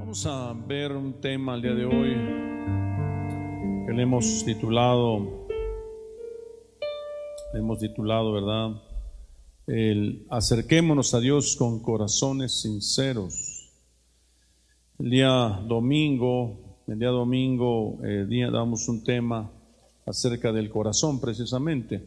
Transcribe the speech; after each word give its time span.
Vamos 0.00 0.24
a 0.24 0.54
ver 0.66 0.92
un 0.92 1.20
tema 1.20 1.54
el 1.54 1.62
día 1.62 1.74
de 1.74 1.84
hoy 1.84 2.16
que 3.86 3.92
le 3.92 4.02
hemos 4.02 4.42
titulado, 4.46 5.46
le 7.52 7.58
hemos 7.58 7.78
titulado, 7.78 8.32
¿verdad? 8.32 8.82
El 9.66 10.26
acerquémonos 10.30 11.12
a 11.12 11.20
Dios 11.20 11.54
con 11.54 11.80
corazones 11.80 12.62
sinceros. 12.62 13.70
El 14.98 15.10
día 15.10 15.60
domingo, 15.68 16.78
el 16.88 16.98
día 16.98 17.10
domingo, 17.10 17.98
el 18.02 18.26
día 18.26 18.50
damos 18.50 18.88
un 18.88 19.04
tema 19.04 19.52
acerca 20.06 20.50
del 20.50 20.70
corazón 20.70 21.20
precisamente 21.20 22.02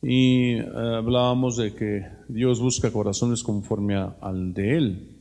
y 0.00 0.52
eh, 0.52 0.64
hablábamos 0.96 1.56
de 1.56 1.74
que 1.74 2.06
Dios 2.28 2.60
busca 2.60 2.92
corazones 2.92 3.42
conforme 3.42 3.96
al 3.96 4.54
de 4.54 4.76
Él 4.76 5.17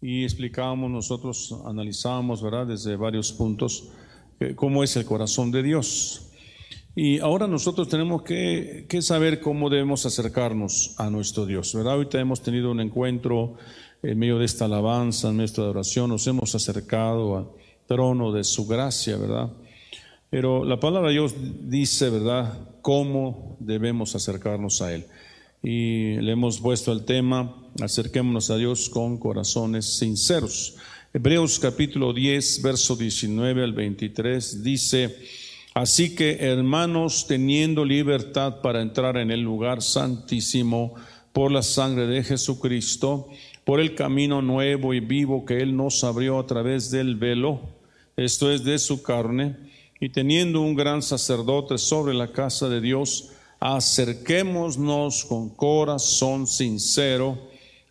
y 0.00 0.24
explicábamos 0.24 0.90
nosotros, 0.90 1.54
analizábamos, 1.64 2.42
¿verdad?, 2.42 2.66
desde 2.66 2.96
varios 2.96 3.32
puntos 3.32 3.90
eh, 4.38 4.54
cómo 4.54 4.84
es 4.84 4.96
el 4.96 5.06
corazón 5.06 5.50
de 5.50 5.62
Dios. 5.62 6.22
Y 6.94 7.18
ahora 7.20 7.46
nosotros 7.46 7.88
tenemos 7.88 8.22
que, 8.22 8.86
saber 9.00 9.40
cómo 9.40 9.68
debemos 9.68 10.06
acercarnos 10.06 10.94
a 10.98 11.10
nuestro 11.10 11.44
Dios, 11.44 11.74
¿verdad? 11.74 11.94
Ahorita 11.94 12.20
hemos 12.20 12.42
tenido 12.42 12.70
un 12.70 12.80
encuentro 12.80 13.56
en 14.02 14.18
medio 14.18 14.38
de 14.38 14.46
esta 14.46 14.66
alabanza, 14.66 15.28
en 15.28 15.38
nuestra 15.38 15.64
adoración, 15.64 16.10
nos 16.10 16.26
hemos 16.26 16.54
acercado 16.54 17.36
al 17.36 17.48
trono 17.86 18.32
de 18.32 18.44
su 18.44 18.66
gracia, 18.66 19.16
¿verdad? 19.16 19.50
Pero 20.30 20.64
la 20.64 20.80
palabra 20.80 21.08
de 21.08 21.14
Dios 21.14 21.34
dice, 21.62 22.10
¿verdad?, 22.10 22.58
cómo 22.82 23.56
debemos 23.60 24.14
acercarnos 24.14 24.80
a 24.80 24.94
Él. 24.94 25.06
Y 25.68 26.20
le 26.20 26.30
hemos 26.30 26.60
puesto 26.60 26.92
el 26.92 27.04
tema, 27.04 27.52
acerquémonos 27.82 28.50
a 28.50 28.56
Dios 28.56 28.88
con 28.88 29.18
corazones 29.18 29.98
sinceros. 29.98 30.76
Hebreos 31.12 31.58
capítulo 31.58 32.12
10, 32.12 32.62
verso 32.62 32.94
19 32.94 33.64
al 33.64 33.72
23 33.72 34.62
dice, 34.62 35.16
así 35.74 36.14
que 36.14 36.36
hermanos, 36.38 37.26
teniendo 37.26 37.84
libertad 37.84 38.60
para 38.60 38.80
entrar 38.80 39.16
en 39.16 39.32
el 39.32 39.40
lugar 39.40 39.82
santísimo 39.82 40.94
por 41.32 41.50
la 41.50 41.62
sangre 41.62 42.06
de 42.06 42.22
Jesucristo, 42.22 43.26
por 43.64 43.80
el 43.80 43.96
camino 43.96 44.42
nuevo 44.42 44.94
y 44.94 45.00
vivo 45.00 45.44
que 45.44 45.58
Él 45.58 45.76
nos 45.76 46.04
abrió 46.04 46.38
a 46.38 46.46
través 46.46 46.92
del 46.92 47.16
velo, 47.16 47.60
esto 48.16 48.52
es 48.52 48.62
de 48.62 48.78
su 48.78 49.02
carne, 49.02 49.56
y 49.98 50.10
teniendo 50.10 50.60
un 50.60 50.76
gran 50.76 51.02
sacerdote 51.02 51.76
sobre 51.76 52.14
la 52.14 52.30
casa 52.30 52.68
de 52.68 52.80
Dios, 52.80 53.32
acerquémonos 53.60 55.24
con 55.24 55.50
corazón 55.50 56.46
sincero, 56.46 57.38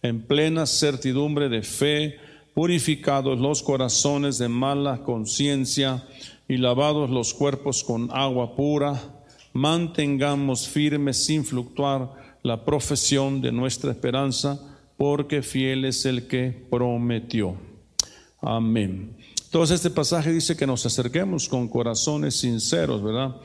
en 0.01 0.21
plena 0.21 0.65
certidumbre 0.65 1.49
de 1.49 1.63
fe, 1.63 2.15
purificados 2.53 3.39
los 3.39 3.63
corazones 3.63 4.37
de 4.37 4.47
mala 4.47 5.03
conciencia 5.03 6.07
y 6.47 6.57
lavados 6.57 7.09
los 7.09 7.33
cuerpos 7.33 7.83
con 7.83 8.09
agua 8.11 8.55
pura, 8.55 9.01
mantengamos 9.53 10.67
firmes 10.67 11.25
sin 11.25 11.43
fluctuar 11.43 12.13
la 12.43 12.63
profesión 12.63 13.41
de 13.41 13.51
nuestra 13.51 13.91
esperanza, 13.91 14.59
porque 14.97 15.41
fiel 15.41 15.85
es 15.85 16.05
el 16.05 16.27
que 16.27 16.67
prometió. 16.69 17.57
Amén. 18.41 19.17
Entonces 19.45 19.75
este 19.75 19.89
pasaje 19.89 20.31
dice 20.31 20.55
que 20.55 20.67
nos 20.67 20.85
acerquemos 20.85 21.49
con 21.49 21.67
corazones 21.67 22.35
sinceros, 22.35 23.01
¿verdad? 23.01 23.35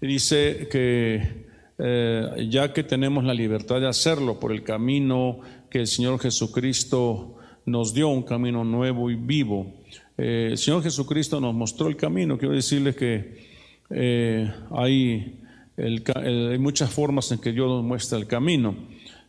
Dice 0.00 0.68
que 0.70 1.45
eh, 1.78 2.48
ya 2.48 2.72
que 2.72 2.82
tenemos 2.82 3.24
la 3.24 3.34
libertad 3.34 3.80
de 3.80 3.88
hacerlo 3.88 4.40
por 4.40 4.52
el 4.52 4.62
camino 4.62 5.40
que 5.68 5.80
el 5.80 5.86
Señor 5.86 6.18
Jesucristo 6.18 7.36
nos 7.66 7.92
dio, 7.92 8.08
un 8.08 8.22
camino 8.22 8.64
nuevo 8.64 9.10
y 9.10 9.16
vivo. 9.16 9.74
Eh, 10.16 10.48
el 10.52 10.58
Señor 10.58 10.82
Jesucristo 10.82 11.40
nos 11.40 11.54
mostró 11.54 11.88
el 11.88 11.96
camino. 11.96 12.38
Quiero 12.38 12.54
decirles 12.54 12.96
que 12.96 13.46
eh, 13.90 14.50
hay, 14.70 15.40
hay 15.76 16.58
muchas 16.58 16.90
formas 16.90 17.30
en 17.32 17.38
que 17.38 17.52
Dios 17.52 17.68
nos 17.68 17.84
muestra 17.84 18.18
el 18.18 18.26
camino, 18.26 18.74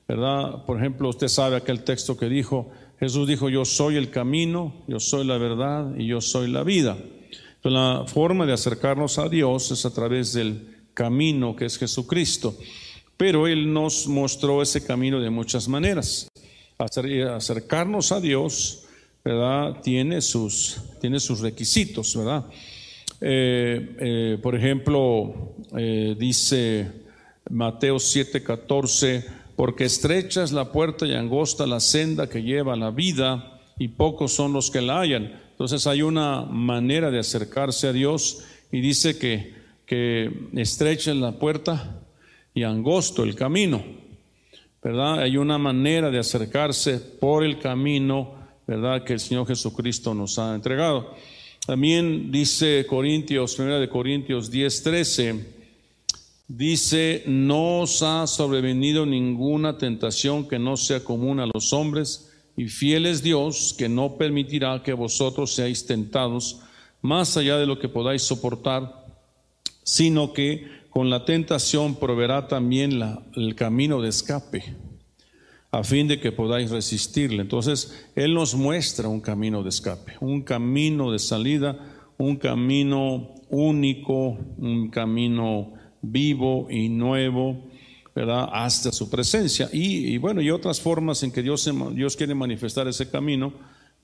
¿verdad? 0.07 0.63
Por 0.65 0.77
ejemplo, 0.77 1.09
usted 1.09 1.27
sabe 1.27 1.57
aquel 1.57 1.83
texto 1.83 2.15
que 2.15 2.29
dijo, 2.29 2.71
Jesús 2.99 3.27
dijo, 3.27 3.49
yo 3.49 3.65
soy 3.65 3.97
el 3.97 4.09
camino, 4.09 4.73
yo 4.87 4.99
soy 4.99 5.25
la 5.25 5.37
verdad 5.37 5.95
y 5.97 6.07
yo 6.07 6.21
soy 6.21 6.49
la 6.49 6.63
vida. 6.63 6.97
La 7.63 8.05
forma 8.07 8.45
de 8.45 8.53
acercarnos 8.53 9.19
a 9.19 9.27
Dios 9.27 9.71
es 9.71 9.85
a 9.85 9.93
través 9.93 10.31
del 10.31 10.76
camino 10.97 11.55
que 11.55 11.65
es 11.65 11.77
Jesucristo. 11.77 12.57
Pero 13.17 13.45
Él 13.45 13.71
nos 13.71 14.07
mostró 14.07 14.63
ese 14.63 14.83
camino 14.83 15.19
de 15.19 15.29
muchas 15.29 15.67
maneras. 15.67 16.27
Acercarnos 16.79 18.11
a 18.11 18.19
Dios, 18.19 18.85
¿verdad? 19.23 19.79
Tiene 19.83 20.21
sus, 20.21 20.77
tiene 20.99 21.19
sus 21.19 21.41
requisitos, 21.41 22.15
¿verdad? 22.15 22.45
Eh, 23.21 23.95
eh, 23.99 24.37
por 24.41 24.55
ejemplo, 24.55 25.55
eh, 25.77 26.15
dice 26.17 26.91
Mateo 27.51 27.97
7:14, 27.97 29.23
porque 29.55 29.85
estrecha 29.85 30.43
es 30.43 30.51
la 30.51 30.71
puerta 30.71 31.05
y 31.05 31.13
angosta 31.13 31.67
la 31.67 31.79
senda 31.79 32.27
que 32.27 32.41
lleva 32.41 32.73
a 32.73 32.77
la 32.77 32.89
vida, 32.89 33.61
y 33.77 33.89
pocos 33.89 34.33
son 34.33 34.51
los 34.51 34.71
que 34.71 34.81
la 34.81 35.01
hallan. 35.01 35.39
Entonces 35.51 35.85
hay 35.85 36.01
una 36.01 36.41
manera 36.41 37.11
de 37.11 37.19
acercarse 37.19 37.87
a 37.87 37.93
Dios 37.93 38.43
y 38.71 38.81
dice 38.81 39.17
que, 39.19 39.56
que 39.87 40.29
estrecha 40.53 41.09
es 41.09 41.17
la 41.17 41.31
puerta 41.31 41.99
y 42.53 42.61
angosto 42.61 43.23
el 43.23 43.33
camino, 43.33 43.83
¿verdad? 44.83 45.21
Hay 45.21 45.37
una 45.37 45.57
manera 45.57 46.11
de 46.11 46.19
acercarse 46.19 46.99
por 46.99 47.43
el 47.43 47.57
camino, 47.57 48.35
¿verdad? 48.67 49.03
Que 49.03 49.13
el 49.13 49.19
Señor 49.19 49.47
Jesucristo 49.47 50.13
nos 50.13 50.37
ha 50.37 50.53
entregado. 50.53 51.15
También 51.65 52.31
dice 52.31 52.85
Corintios, 52.87 53.55
primera 53.55 53.79
de 53.79 53.89
Corintios 53.89 54.51
10, 54.51 54.83
13, 54.83 55.57
Dice, 56.49 57.23
no 57.25 57.81
os 57.81 58.01
ha 58.01 58.25
sobrevenido 58.25 59.05
ninguna 59.05 59.77
tentación 59.77 60.47
que 60.47 60.57
no 60.57 60.77
sea 60.77 61.03
común 61.03 61.41
a 61.41 61.45
los 61.45 61.73
hombres, 61.73 62.31
y 62.55 62.69
fiel 62.69 63.05
es 63.05 63.21
Dios 63.21 63.75
que 63.77 63.89
no 63.89 64.15
permitirá 64.15 64.81
que 64.81 64.93
vosotros 64.93 65.53
seáis 65.53 65.85
tentados 65.85 66.61
más 67.01 67.35
allá 67.35 67.57
de 67.57 67.65
lo 67.65 67.79
que 67.79 67.89
podáis 67.89 68.21
soportar, 68.21 69.06
sino 69.87 70.33
que 70.33 70.67
con 70.89 71.09
la 71.09 71.23
tentación 71.23 71.95
proveerá 71.95 72.49
también 72.49 73.01
el 73.35 73.55
camino 73.55 74.01
de 74.01 74.09
escape, 74.09 74.75
a 75.71 75.81
fin 75.81 76.09
de 76.09 76.19
que 76.19 76.33
podáis 76.33 76.71
resistirle. 76.71 77.41
Entonces, 77.41 78.09
Él 78.13 78.33
nos 78.33 78.53
muestra 78.53 79.07
un 79.07 79.21
camino 79.21 79.63
de 79.63 79.69
escape, 79.69 80.17
un 80.19 80.41
camino 80.41 81.13
de 81.13 81.19
salida, 81.19 81.79
un 82.17 82.35
camino 82.35 83.33
único, 83.49 84.37
un 84.57 84.89
camino 84.89 85.71
vivo 86.01 86.67
y 86.69 86.89
nuevo, 86.89 87.69
¿verdad? 88.13 88.49
Hasta 88.51 88.91
su 88.91 89.09
presencia. 89.09 89.69
Y, 89.71 90.17
bueno, 90.17 90.41
y 90.41 90.51
otras 90.51 90.81
formas 90.81 91.23
en 91.23 91.31
que 91.31 91.41
Dios, 91.41 91.71
Dios 91.93 92.17
quiere 92.17 92.35
manifestar 92.35 92.89
ese 92.89 93.09
camino, 93.09 93.53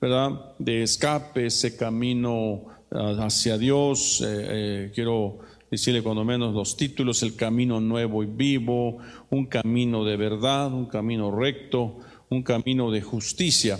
¿verdad? 0.00 0.54
De 0.58 0.82
escape, 0.82 1.44
ese 1.44 1.76
camino 1.76 2.62
ah, 2.90 3.16
hacia 3.18 3.58
Dios. 3.58 4.22
Eh, 4.22 4.46
eh, 4.48 4.92
quiero 4.94 5.43
decirle 5.74 6.02
cuando 6.02 6.24
menos 6.24 6.54
los 6.54 6.76
títulos, 6.76 7.22
el 7.22 7.36
camino 7.36 7.80
nuevo 7.80 8.22
y 8.22 8.26
vivo, 8.26 8.98
un 9.30 9.46
camino 9.46 10.04
de 10.04 10.16
verdad, 10.16 10.72
un 10.72 10.86
camino 10.86 11.30
recto, 11.30 11.98
un 12.30 12.42
camino 12.42 12.90
de 12.90 13.02
justicia. 13.02 13.78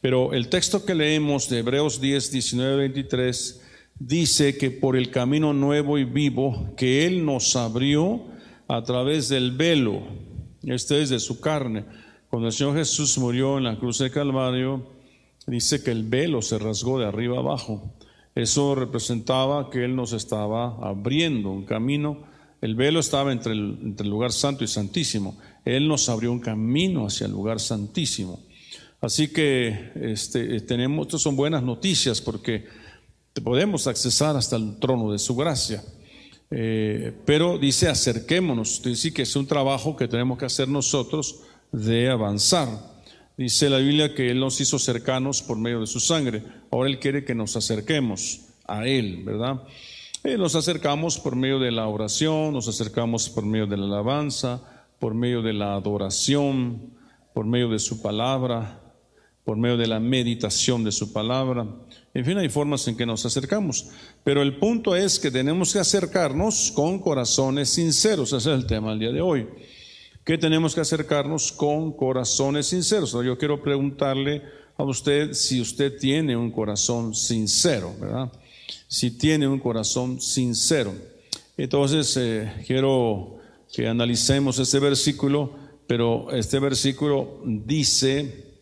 Pero 0.00 0.32
el 0.32 0.48
texto 0.48 0.84
que 0.84 0.94
leemos 0.94 1.48
de 1.48 1.58
Hebreos 1.58 2.00
10, 2.00 2.32
19, 2.32 2.76
23 2.76 3.62
dice 3.98 4.56
que 4.56 4.70
por 4.70 4.96
el 4.96 5.10
camino 5.10 5.52
nuevo 5.52 5.98
y 5.98 6.04
vivo 6.04 6.72
que 6.76 7.06
Él 7.06 7.24
nos 7.24 7.56
abrió 7.56 8.22
a 8.68 8.82
través 8.82 9.28
del 9.28 9.52
velo, 9.52 10.02
este 10.62 11.02
es 11.02 11.10
de 11.10 11.18
su 11.18 11.40
carne. 11.40 11.84
Cuando 12.28 12.48
el 12.48 12.54
Señor 12.54 12.76
Jesús 12.76 13.18
murió 13.18 13.58
en 13.58 13.64
la 13.64 13.78
cruz 13.78 13.98
del 13.98 14.10
Calvario, 14.10 14.86
dice 15.46 15.82
que 15.82 15.90
el 15.90 16.04
velo 16.04 16.42
se 16.42 16.58
rasgó 16.58 16.98
de 16.98 17.06
arriba 17.06 17.38
abajo. 17.38 17.92
Eso 18.40 18.74
representaba 18.74 19.68
que 19.68 19.84
Él 19.84 19.94
nos 19.94 20.14
estaba 20.14 20.76
abriendo 20.80 21.50
un 21.50 21.66
camino. 21.66 22.24
El 22.62 22.74
velo 22.74 22.98
estaba 22.98 23.32
entre 23.32 23.52
el, 23.52 23.94
lugar 24.04 24.32
santo 24.32 24.64
y 24.64 24.66
santísimo. 24.66 25.38
Él 25.62 25.86
nos 25.86 26.08
abrió 26.08 26.32
un 26.32 26.40
camino 26.40 27.06
hacia 27.06 27.26
el 27.26 27.32
lugar 27.32 27.60
santísimo. 27.60 28.40
Así 29.02 29.28
que 29.28 29.92
este, 29.94 30.62
tenemos, 30.62 31.06
estas 31.06 31.20
son 31.20 31.36
buenas 31.36 31.62
noticias 31.62 32.22
porque 32.22 32.64
podemos 33.44 33.86
accesar 33.86 34.34
hasta 34.36 34.56
el 34.56 34.78
trono 34.78 35.12
de 35.12 35.18
su 35.18 35.36
gracia. 35.36 35.82
Eh, 36.50 37.12
pero 37.26 37.58
dice 37.58 37.88
acerquémonos, 37.88 38.82
dice 38.82 39.12
que 39.12 39.22
es 39.22 39.36
un 39.36 39.46
trabajo 39.46 39.96
que 39.96 40.08
tenemos 40.08 40.38
que 40.38 40.46
hacer 40.46 40.66
nosotros 40.66 41.40
de 41.72 42.08
avanzar. 42.08 42.68
Dice 43.40 43.70
la 43.70 43.78
Biblia 43.78 44.14
que 44.14 44.30
Él 44.30 44.38
nos 44.38 44.60
hizo 44.60 44.78
cercanos 44.78 45.40
por 45.40 45.56
medio 45.56 45.80
de 45.80 45.86
su 45.86 45.98
sangre. 45.98 46.42
Ahora 46.70 46.90
Él 46.90 46.98
quiere 46.98 47.24
que 47.24 47.34
nos 47.34 47.56
acerquemos 47.56 48.42
a 48.66 48.86
Él, 48.86 49.22
¿verdad? 49.24 49.62
Eh, 50.24 50.36
nos 50.36 50.56
acercamos 50.56 51.18
por 51.18 51.36
medio 51.36 51.58
de 51.58 51.70
la 51.70 51.88
oración, 51.88 52.52
nos 52.52 52.68
acercamos 52.68 53.30
por 53.30 53.46
medio 53.46 53.66
de 53.66 53.78
la 53.78 53.86
alabanza, 53.86 54.60
por 54.98 55.14
medio 55.14 55.40
de 55.40 55.54
la 55.54 55.72
adoración, 55.72 56.92
por 57.32 57.46
medio 57.46 57.70
de 57.70 57.78
su 57.78 58.02
palabra, 58.02 58.78
por 59.42 59.56
medio 59.56 59.78
de 59.78 59.86
la 59.86 60.00
meditación 60.00 60.84
de 60.84 60.92
su 60.92 61.10
palabra. 61.10 61.66
En 62.12 62.26
fin, 62.26 62.36
hay 62.36 62.50
formas 62.50 62.86
en 62.88 62.96
que 62.98 63.06
nos 63.06 63.24
acercamos. 63.24 63.88
Pero 64.22 64.42
el 64.42 64.58
punto 64.58 64.94
es 64.94 65.18
que 65.18 65.30
tenemos 65.30 65.72
que 65.72 65.78
acercarnos 65.78 66.70
con 66.72 66.98
corazones 66.98 67.70
sinceros. 67.70 68.34
Ese 68.34 68.52
es 68.52 68.58
el 68.58 68.66
tema 68.66 68.90
del 68.90 68.98
día 68.98 69.12
de 69.12 69.22
hoy. 69.22 69.48
Que 70.30 70.38
tenemos 70.38 70.76
que 70.76 70.80
acercarnos 70.80 71.50
con 71.50 71.90
corazones 71.90 72.68
sinceros. 72.68 73.10
Yo 73.10 73.36
quiero 73.36 73.60
preguntarle 73.60 74.44
a 74.76 74.84
usted 74.84 75.32
si 75.32 75.60
usted 75.60 75.98
tiene 75.98 76.36
un 76.36 76.52
corazón 76.52 77.16
sincero, 77.16 77.92
¿verdad? 78.00 78.30
Si 78.86 79.10
tiene 79.10 79.48
un 79.48 79.58
corazón 79.58 80.20
sincero. 80.20 80.94
Entonces, 81.56 82.16
eh, 82.16 82.62
quiero 82.64 83.40
que 83.72 83.88
analicemos 83.88 84.60
este 84.60 84.78
versículo, 84.78 85.52
pero 85.88 86.30
este 86.30 86.60
versículo 86.60 87.42
dice, 87.44 88.60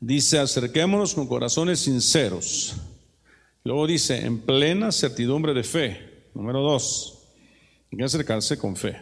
dice, 0.00 0.40
acerquémonos 0.40 1.14
con 1.14 1.28
corazones 1.28 1.78
sinceros. 1.78 2.74
Luego 3.62 3.86
dice, 3.86 4.26
en 4.26 4.40
plena 4.40 4.90
certidumbre 4.90 5.54
de 5.54 5.62
fe. 5.62 6.24
Número 6.34 6.62
dos, 6.62 7.28
hay 7.92 7.98
que 7.98 8.04
acercarse 8.04 8.58
con 8.58 8.74
fe. 8.74 9.00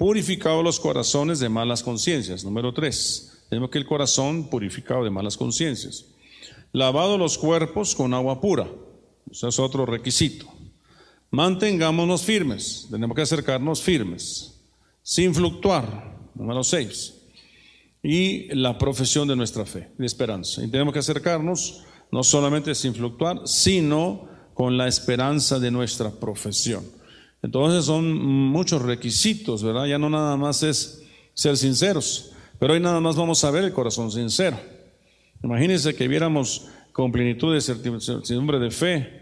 Purificado 0.00 0.62
los 0.62 0.80
corazones 0.80 1.40
de 1.40 1.50
malas 1.50 1.82
conciencias. 1.82 2.42
Número 2.42 2.72
tres, 2.72 3.44
tenemos 3.50 3.68
que 3.68 3.76
el 3.76 3.84
corazón 3.84 4.48
purificado 4.48 5.04
de 5.04 5.10
malas 5.10 5.36
conciencias. 5.36 6.06
Lavado 6.72 7.18
los 7.18 7.36
cuerpos 7.36 7.94
con 7.94 8.14
agua 8.14 8.40
pura. 8.40 8.66
Ese 9.30 9.48
es 9.48 9.58
otro 9.58 9.84
requisito. 9.84 10.46
Mantengámonos 11.30 12.22
firmes. 12.22 12.88
Tenemos 12.90 13.14
que 13.14 13.20
acercarnos 13.20 13.82
firmes, 13.82 14.58
sin 15.02 15.34
fluctuar. 15.34 16.18
Número 16.34 16.64
seis 16.64 17.16
y 18.02 18.54
la 18.54 18.78
profesión 18.78 19.28
de 19.28 19.36
nuestra 19.36 19.66
fe, 19.66 19.90
de 19.98 20.06
esperanza. 20.06 20.64
Y 20.64 20.68
tenemos 20.68 20.94
que 20.94 21.00
acercarnos 21.00 21.84
no 22.10 22.24
solamente 22.24 22.74
sin 22.74 22.94
fluctuar, 22.94 23.42
sino 23.44 24.26
con 24.54 24.78
la 24.78 24.88
esperanza 24.88 25.58
de 25.58 25.70
nuestra 25.70 26.10
profesión. 26.10 26.99
Entonces 27.42 27.84
son 27.84 28.12
muchos 28.22 28.82
requisitos, 28.82 29.62
¿verdad? 29.62 29.86
Ya 29.86 29.98
no 29.98 30.10
nada 30.10 30.36
más 30.36 30.62
es 30.62 31.02
ser 31.34 31.56
sinceros, 31.56 32.32
pero 32.58 32.74
hoy 32.74 32.80
nada 32.80 33.00
más 33.00 33.16
vamos 33.16 33.42
a 33.44 33.50
ver 33.50 33.64
el 33.64 33.72
corazón 33.72 34.10
sincero. 34.10 34.58
Imagínense 35.42 35.94
que 35.94 36.08
viéramos 36.08 36.66
con 36.92 37.12
plenitud 37.12 37.54
de 37.54 37.60
certidumbre 37.60 38.58
de 38.58 38.70
fe, 38.70 39.20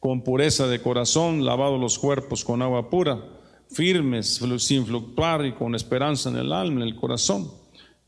con 0.00 0.22
pureza 0.22 0.66
de 0.66 0.80
corazón, 0.80 1.44
lavado 1.44 1.78
los 1.78 1.98
cuerpos 1.98 2.44
con 2.44 2.62
agua 2.62 2.90
pura, 2.90 3.22
firmes, 3.70 4.40
sin 4.58 4.84
fluctuar 4.84 5.46
y 5.46 5.52
con 5.52 5.74
esperanza 5.74 6.30
en 6.30 6.36
el 6.36 6.52
alma, 6.52 6.82
en 6.82 6.88
el 6.88 6.96
corazón. 6.96 7.60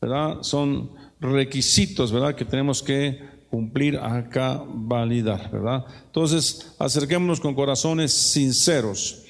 ¿verdad? 0.03 0.39
Son 0.41 0.89
requisitos, 1.21 2.11
¿verdad? 2.11 2.35
Que 2.35 2.43
tenemos 2.43 2.83
que 2.83 3.21
cumplir 3.49 3.97
acá, 3.97 4.61
validar, 4.67 5.49
¿verdad? 5.49 5.85
Entonces, 6.07 6.75
acerquémonos 6.77 7.39
con 7.39 7.55
corazones 7.55 8.11
sinceros. 8.11 9.22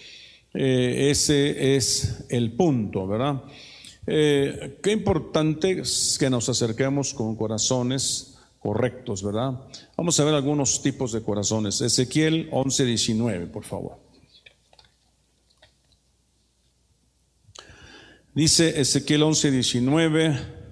Eh, 0.54 1.10
ese 1.10 1.76
es 1.76 2.26
el 2.30 2.52
punto, 2.52 3.08
¿verdad? 3.08 3.44
Eh, 4.06 4.80
qué 4.84 4.92
importante 4.92 5.80
es 5.80 6.18
que 6.20 6.30
nos 6.30 6.50
acerquemos 6.50 7.14
con 7.14 7.36
corazones 7.36 8.38
correctos, 8.60 9.24
¿verdad? 9.24 9.60
Vamos 9.98 10.20
a 10.20 10.24
ver 10.26 10.34
algunos 10.34 10.82
tipos 10.82 11.12
de 11.12 11.22
corazones. 11.22 11.82
Ezequiel 11.82 12.50
11, 12.52 12.86
19, 12.86 13.48
por 13.48 13.64
favor. 13.64 13.98
Dice 18.34 18.80
Ezequiel 18.80 19.24
11, 19.24 19.52
19 19.52 20.64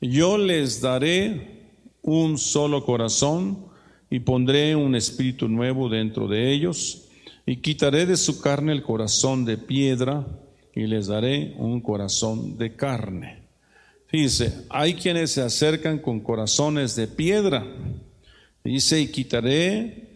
yo 0.00 0.36
les 0.36 0.80
daré 0.80 1.62
un 2.02 2.36
solo 2.36 2.84
corazón 2.84 3.66
y 4.10 4.20
pondré 4.20 4.76
un 4.76 4.94
espíritu 4.94 5.48
nuevo 5.48 5.88
dentro 5.88 6.28
de 6.28 6.52
ellos 6.52 7.03
y 7.46 7.56
quitaré 7.56 8.06
de 8.06 8.16
su 8.16 8.40
carne 8.40 8.72
el 8.72 8.82
corazón 8.82 9.44
de 9.44 9.58
piedra 9.58 10.26
y 10.74 10.86
les 10.86 11.06
daré 11.06 11.54
un 11.58 11.80
corazón 11.80 12.56
de 12.56 12.74
carne. 12.74 13.42
Dice, 14.10 14.64
hay 14.70 14.94
quienes 14.94 15.32
se 15.32 15.42
acercan 15.42 15.98
con 15.98 16.20
corazones 16.20 16.94
de 16.96 17.06
piedra. 17.06 17.66
Dice, 18.62 19.00
y 19.00 19.08
quitaré 19.08 20.08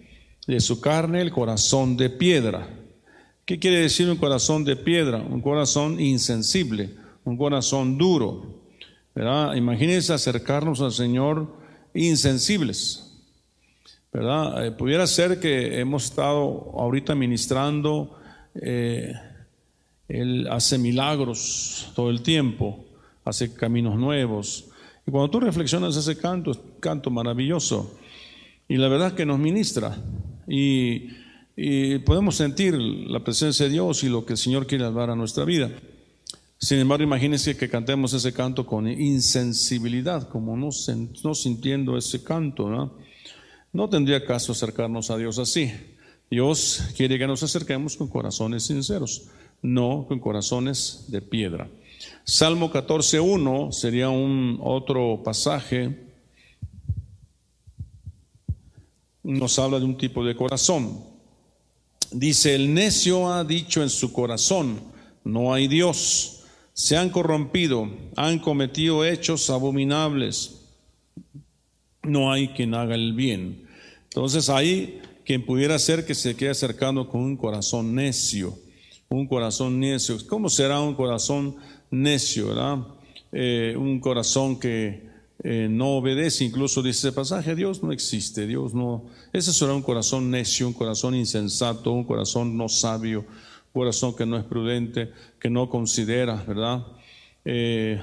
de 0.46 0.60
su 0.60 0.80
carne 0.80 1.20
el 1.20 1.30
corazón 1.30 1.96
de 1.96 2.08
piedra. 2.08 2.68
¿Qué 3.44 3.58
quiere 3.58 3.80
decir 3.80 4.08
un 4.08 4.16
corazón 4.16 4.64
de 4.64 4.76
piedra? 4.76 5.18
Un 5.18 5.40
corazón 5.40 6.00
insensible, 6.00 6.90
un 7.24 7.36
corazón 7.36 7.98
duro. 7.98 8.62
Imagínense 9.56 10.12
acercarnos 10.12 10.80
al 10.80 10.92
Señor 10.92 11.56
insensibles. 11.92 13.07
¿Verdad? 14.12 14.66
Eh, 14.66 14.70
pudiera 14.72 15.06
ser 15.06 15.40
que 15.40 15.80
hemos 15.80 16.04
estado 16.04 16.72
ahorita 16.76 17.14
ministrando, 17.14 18.18
eh, 18.54 19.12
Él 20.08 20.48
hace 20.50 20.78
milagros 20.78 21.90
todo 21.94 22.10
el 22.10 22.22
tiempo, 22.22 22.84
hace 23.24 23.52
caminos 23.52 23.96
nuevos. 23.96 24.66
Y 25.06 25.10
cuando 25.10 25.30
tú 25.30 25.40
reflexionas 25.40 25.96
ese 25.96 26.16
canto, 26.16 26.50
es 26.50 26.58
un 26.58 26.80
canto 26.80 27.10
maravilloso. 27.10 27.98
Y 28.68 28.76
la 28.76 28.88
verdad 28.88 29.14
que 29.14 29.24
nos 29.24 29.38
ministra. 29.38 29.96
Y, 30.46 31.10
y 31.56 31.98
podemos 31.98 32.36
sentir 32.36 32.74
la 32.74 33.20
presencia 33.20 33.66
de 33.66 33.72
Dios 33.72 34.04
y 34.04 34.08
lo 34.08 34.24
que 34.24 34.34
el 34.34 34.38
Señor 34.38 34.66
quiere 34.66 34.90
dar 34.90 35.10
a 35.10 35.16
nuestra 35.16 35.44
vida. 35.44 35.70
Sin 36.60 36.80
embargo, 36.80 37.04
imagínense 37.04 37.56
que 37.56 37.68
cantemos 37.68 38.12
ese 38.14 38.32
canto 38.32 38.66
con 38.66 38.88
insensibilidad, 38.88 40.28
como 40.28 40.56
no, 40.56 40.70
no 41.22 41.34
sintiendo 41.34 41.96
ese 41.96 42.24
canto. 42.24 42.68
¿no? 42.68 42.94
No 43.72 43.88
tendría 43.88 44.24
caso 44.24 44.52
acercarnos 44.52 45.10
a 45.10 45.16
Dios 45.16 45.38
así. 45.38 45.72
Dios 46.30 46.82
quiere 46.96 47.18
que 47.18 47.26
nos 47.26 47.42
acerquemos 47.42 47.96
con 47.96 48.08
corazones 48.08 48.64
sinceros, 48.64 49.28
no 49.62 50.06
con 50.06 50.20
corazones 50.20 51.06
de 51.08 51.22
piedra. 51.22 51.68
Salmo 52.24 52.70
14.1 52.70 53.72
sería 53.72 54.10
un 54.10 54.58
otro 54.62 55.22
pasaje. 55.24 56.06
Nos 59.22 59.58
habla 59.58 59.78
de 59.78 59.84
un 59.84 59.96
tipo 59.96 60.24
de 60.24 60.36
corazón. 60.36 61.04
Dice, 62.10 62.54
el 62.54 62.72
necio 62.72 63.32
ha 63.32 63.44
dicho 63.44 63.82
en 63.82 63.90
su 63.90 64.12
corazón, 64.12 64.80
no 65.24 65.52
hay 65.52 65.68
Dios 65.68 66.38
se 66.78 66.96
han 66.96 67.10
corrompido, 67.10 67.90
han 68.14 68.38
cometido 68.38 69.04
hechos 69.04 69.50
abominables. 69.50 70.57
No 72.02 72.32
hay 72.32 72.48
quien 72.48 72.74
haga 72.74 72.94
el 72.94 73.12
bien. 73.12 73.66
Entonces 74.04 74.48
hay 74.48 75.00
quien 75.24 75.44
pudiera 75.44 75.78
ser 75.78 76.06
que 76.06 76.14
se 76.14 76.36
quede 76.36 76.50
acercando 76.50 77.08
con 77.08 77.20
un 77.20 77.36
corazón 77.36 77.94
necio, 77.94 78.58
un 79.08 79.26
corazón 79.26 79.78
necio. 79.78 80.16
¿Cómo 80.26 80.48
será 80.48 80.80
un 80.80 80.94
corazón 80.94 81.56
necio, 81.90 82.48
verdad? 82.48 82.78
Eh, 83.32 83.74
un 83.76 84.00
corazón 84.00 84.58
que 84.58 85.08
eh, 85.44 85.68
no 85.70 85.98
obedece, 85.98 86.44
incluso 86.44 86.82
dice 86.82 87.08
ese 87.08 87.14
pasaje, 87.14 87.54
Dios 87.54 87.82
no 87.82 87.92
existe, 87.92 88.46
Dios 88.46 88.74
no. 88.74 89.04
Ese 89.32 89.52
será 89.52 89.74
un 89.74 89.82
corazón 89.82 90.30
necio, 90.30 90.66
un 90.66 90.72
corazón 90.72 91.14
insensato, 91.14 91.92
un 91.92 92.04
corazón 92.04 92.56
no 92.56 92.68
sabio, 92.68 93.24
corazón 93.72 94.16
que 94.16 94.26
no 94.26 94.36
es 94.36 94.44
prudente, 94.44 95.12
que 95.38 95.50
no 95.50 95.68
considera, 95.68 96.42
¿verdad? 96.46 96.86
Eh, 97.44 98.00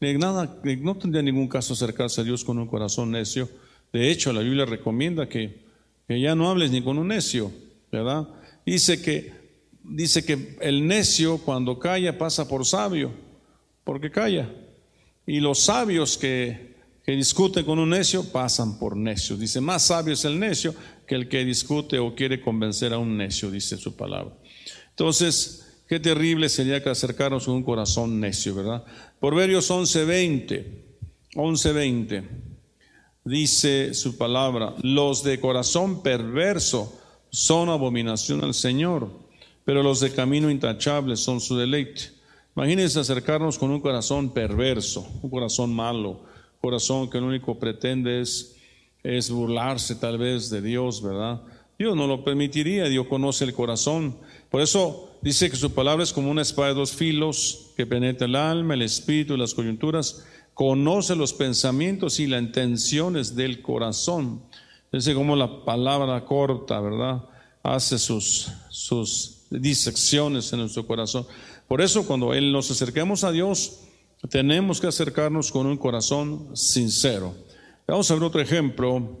nada, 0.00 0.60
no 0.80 0.96
tendría 0.96 1.22
ningún 1.22 1.48
caso 1.48 1.74
acercarse 1.74 2.20
a 2.20 2.24
Dios 2.24 2.44
con 2.44 2.58
un 2.58 2.66
corazón 2.66 3.10
necio. 3.10 3.48
De 3.92 4.10
hecho, 4.10 4.32
la 4.32 4.40
Biblia 4.40 4.64
recomienda 4.64 5.28
que, 5.28 5.64
que 6.06 6.20
ya 6.20 6.34
no 6.34 6.50
hables 6.50 6.70
ni 6.70 6.82
con 6.82 6.98
un 6.98 7.08
necio, 7.08 7.50
¿verdad? 7.90 8.28
Dice 8.64 9.02
que, 9.02 9.32
dice 9.82 10.24
que 10.24 10.56
el 10.60 10.86
necio 10.86 11.38
cuando 11.38 11.78
calla 11.78 12.16
pasa 12.16 12.46
por 12.46 12.64
sabio, 12.64 13.12
porque 13.84 14.10
calla. 14.10 14.50
Y 15.26 15.40
los 15.40 15.60
sabios 15.60 16.16
que, 16.16 16.76
que 17.04 17.12
discuten 17.12 17.64
con 17.64 17.78
un 17.78 17.90
necio 17.90 18.22
pasan 18.30 18.78
por 18.78 18.96
necios. 18.96 19.40
Dice, 19.40 19.60
más 19.60 19.86
sabio 19.86 20.14
es 20.14 20.24
el 20.24 20.38
necio 20.38 20.74
que 21.06 21.14
el 21.14 21.28
que 21.28 21.44
discute 21.44 21.98
o 21.98 22.14
quiere 22.14 22.40
convencer 22.40 22.92
a 22.92 22.98
un 22.98 23.16
necio, 23.16 23.50
dice 23.50 23.78
su 23.78 23.96
palabra. 23.96 24.34
Entonces, 24.90 25.67
qué 25.88 25.98
terrible 25.98 26.48
sería 26.48 26.82
que 26.82 26.90
acercarnos 26.90 27.46
con 27.46 27.54
un 27.54 27.62
corazón 27.62 28.20
necio, 28.20 28.54
¿verdad? 28.54 28.84
Proverbios 29.18 29.70
11:20, 29.70 30.64
11:20, 31.34 32.28
dice 33.24 33.94
su 33.94 34.16
palabra, 34.18 34.74
los 34.82 35.22
de 35.22 35.40
corazón 35.40 36.02
perverso 36.02 37.00
son 37.30 37.70
abominación 37.70 38.44
al 38.44 38.54
Señor, 38.54 39.10
pero 39.64 39.82
los 39.82 40.00
de 40.00 40.12
camino 40.12 40.50
intachable 40.50 41.16
son 41.16 41.40
su 41.40 41.56
deleite. 41.56 42.12
Imagínense 42.54 43.00
acercarnos 43.00 43.58
con 43.58 43.70
un 43.70 43.80
corazón 43.80 44.32
perverso, 44.32 45.06
un 45.22 45.30
corazón 45.30 45.74
malo, 45.74 46.20
corazón 46.60 47.08
que 47.08 47.20
lo 47.20 47.28
único 47.28 47.58
pretende 47.58 48.20
es, 48.20 48.56
es 49.02 49.30
burlarse 49.30 49.94
tal 49.94 50.18
vez 50.18 50.50
de 50.50 50.60
Dios, 50.60 51.02
¿verdad? 51.02 51.40
Dios 51.78 51.96
no 51.96 52.06
lo 52.06 52.24
permitiría, 52.24 52.86
Dios 52.86 53.06
conoce 53.06 53.44
el 53.44 53.54
corazón. 53.54 54.16
Por 54.50 54.60
eso 54.60 55.07
dice 55.22 55.50
que 55.50 55.56
su 55.56 55.72
palabra 55.72 56.04
es 56.04 56.12
como 56.12 56.30
una 56.30 56.42
espada 56.42 56.68
de 56.68 56.74
dos 56.74 56.92
filos 56.92 57.72
que 57.76 57.86
penetra 57.86 58.26
el 58.26 58.36
alma, 58.36 58.74
el 58.74 58.82
espíritu 58.82 59.34
y 59.34 59.38
las 59.38 59.54
coyunturas, 59.54 60.24
conoce 60.54 61.14
los 61.14 61.32
pensamientos 61.32 62.18
y 62.20 62.26
las 62.26 62.42
intenciones 62.42 63.34
del 63.36 63.62
corazón. 63.62 64.42
Es 64.90 65.08
como 65.10 65.36
la 65.36 65.64
palabra 65.64 66.24
corta, 66.24 66.80
¿verdad? 66.80 67.24
Hace 67.62 67.98
sus, 67.98 68.50
sus 68.70 69.42
disecciones 69.50 70.52
en 70.52 70.60
nuestro 70.60 70.86
corazón. 70.86 71.26
Por 71.66 71.82
eso 71.82 72.06
cuando 72.06 72.34
nos 72.34 72.70
acerquemos 72.70 73.24
a 73.24 73.30
Dios, 73.30 73.80
tenemos 74.30 74.80
que 74.80 74.86
acercarnos 74.86 75.52
con 75.52 75.66
un 75.66 75.76
corazón 75.76 76.56
sincero. 76.56 77.34
Vamos 77.86 78.10
a 78.10 78.14
ver 78.14 78.22
otro 78.22 78.40
ejemplo, 78.40 79.18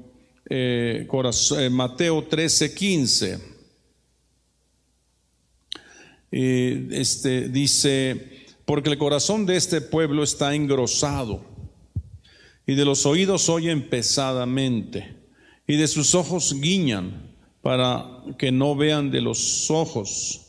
eh, 0.48 1.06
eh, 1.06 1.70
Mateo 1.70 2.24
13, 2.24 2.74
15. 2.74 3.57
Este, 6.30 7.48
dice, 7.48 8.46
porque 8.64 8.90
el 8.90 8.98
corazón 8.98 9.46
de 9.46 9.56
este 9.56 9.80
pueblo 9.80 10.22
está 10.22 10.54
engrosado 10.54 11.42
y 12.66 12.74
de 12.74 12.84
los 12.84 13.06
oídos 13.06 13.48
oyen 13.48 13.88
pesadamente 13.88 15.16
y 15.66 15.76
de 15.76 15.88
sus 15.88 16.14
ojos 16.14 16.54
guiñan 16.60 17.28
para 17.62 18.22
que 18.38 18.52
no 18.52 18.76
vean 18.76 19.10
de 19.10 19.20
los 19.20 19.70
ojos. 19.70 20.46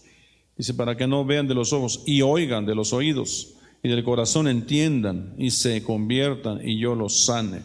Dice, 0.58 0.74
para 0.74 0.98
que 0.98 1.08
no 1.08 1.24
vean 1.24 1.48
de 1.48 1.56
los 1.56 1.72
ojos 1.72 2.04
y 2.06 2.22
oigan 2.22 2.66
de 2.66 2.76
los 2.76 2.92
oídos 2.92 3.54
y 3.82 3.88
del 3.90 4.04
corazón 4.04 4.48
entiendan 4.48 5.34
y 5.38 5.52
se 5.52 5.84
conviertan 5.84 6.60
y 6.68 6.78
yo 6.78 6.96
los 6.96 7.26
sane. 7.26 7.62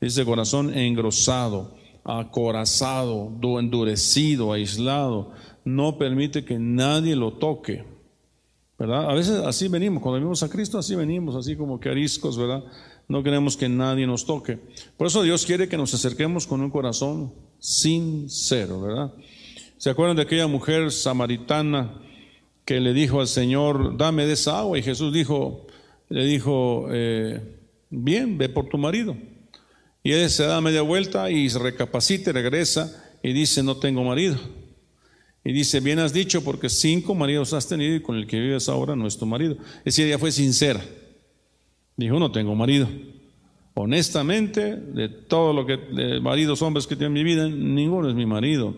Ese 0.00 0.24
corazón 0.24 0.76
engrosado, 0.76 1.76
acorazado, 2.04 3.30
endurecido, 3.58 4.52
aislado, 4.52 5.32
no 5.68 5.98
permite 5.98 6.44
que 6.44 6.58
nadie 6.58 7.14
lo 7.14 7.34
toque. 7.34 7.84
¿Verdad? 8.78 9.10
A 9.10 9.14
veces 9.14 9.38
así 9.44 9.66
venimos, 9.66 10.02
cuando 10.02 10.20
venimos 10.20 10.42
a 10.44 10.48
Cristo 10.48 10.78
así 10.78 10.94
venimos, 10.94 11.34
así 11.34 11.56
como 11.56 11.80
que 11.80 11.88
ariscos, 11.88 12.38
¿verdad? 12.38 12.62
No 13.08 13.24
queremos 13.24 13.56
que 13.56 13.68
nadie 13.68 14.06
nos 14.06 14.24
toque. 14.24 14.58
Por 14.96 15.08
eso 15.08 15.22
Dios 15.22 15.44
quiere 15.44 15.68
que 15.68 15.76
nos 15.76 15.92
acerquemos 15.94 16.46
con 16.46 16.60
un 16.60 16.70
corazón 16.70 17.32
sincero, 17.58 18.80
¿verdad? 18.80 19.12
¿Se 19.78 19.90
acuerdan 19.90 20.16
de 20.16 20.22
aquella 20.22 20.46
mujer 20.46 20.92
samaritana 20.92 22.00
que 22.64 22.80
le 22.80 22.92
dijo 22.92 23.20
al 23.20 23.26
Señor, 23.26 23.96
dame 23.96 24.26
de 24.26 24.34
esa 24.34 24.60
agua? 24.60 24.78
Y 24.78 24.82
Jesús 24.82 25.12
dijo, 25.12 25.66
le 26.08 26.24
dijo, 26.24 26.86
eh, 26.90 27.40
bien, 27.90 28.38
ve 28.38 28.48
por 28.48 28.68
tu 28.68 28.78
marido. 28.78 29.16
Y 30.04 30.12
él 30.12 30.30
se 30.30 30.44
da 30.44 30.60
media 30.60 30.82
vuelta 30.82 31.30
y 31.30 31.48
recapacita 31.48 32.30
y 32.30 32.32
regresa 32.32 33.04
y 33.24 33.32
dice, 33.32 33.64
no 33.64 33.78
tengo 33.78 34.04
marido. 34.04 34.36
Y 35.48 35.52
dice, 35.54 35.80
bien 35.80 35.98
has 35.98 36.12
dicho, 36.12 36.44
porque 36.44 36.68
cinco 36.68 37.14
maridos 37.14 37.54
has 37.54 37.66
tenido 37.66 37.96
y 37.96 38.02
con 38.02 38.16
el 38.16 38.26
que 38.26 38.38
vives 38.38 38.68
ahora 38.68 38.94
no 38.94 39.06
es 39.06 39.16
tu 39.16 39.24
marido. 39.24 39.56
Es 39.78 39.84
decir, 39.84 40.06
ella 40.06 40.18
fue 40.18 40.30
sincera. 40.30 40.84
Dijo, 41.96 42.18
no 42.18 42.30
tengo 42.30 42.54
marido. 42.54 42.86
Honestamente, 43.72 44.76
de 44.76 45.08
todo 45.08 45.54
lo 45.54 45.64
que, 45.64 45.78
de 45.78 46.20
maridos, 46.20 46.60
hombres 46.60 46.86
que 46.86 46.96
tienen 46.96 47.14
mi 47.14 47.24
vida, 47.24 47.48
ninguno 47.48 48.10
es 48.10 48.14
mi 48.14 48.26
marido. 48.26 48.76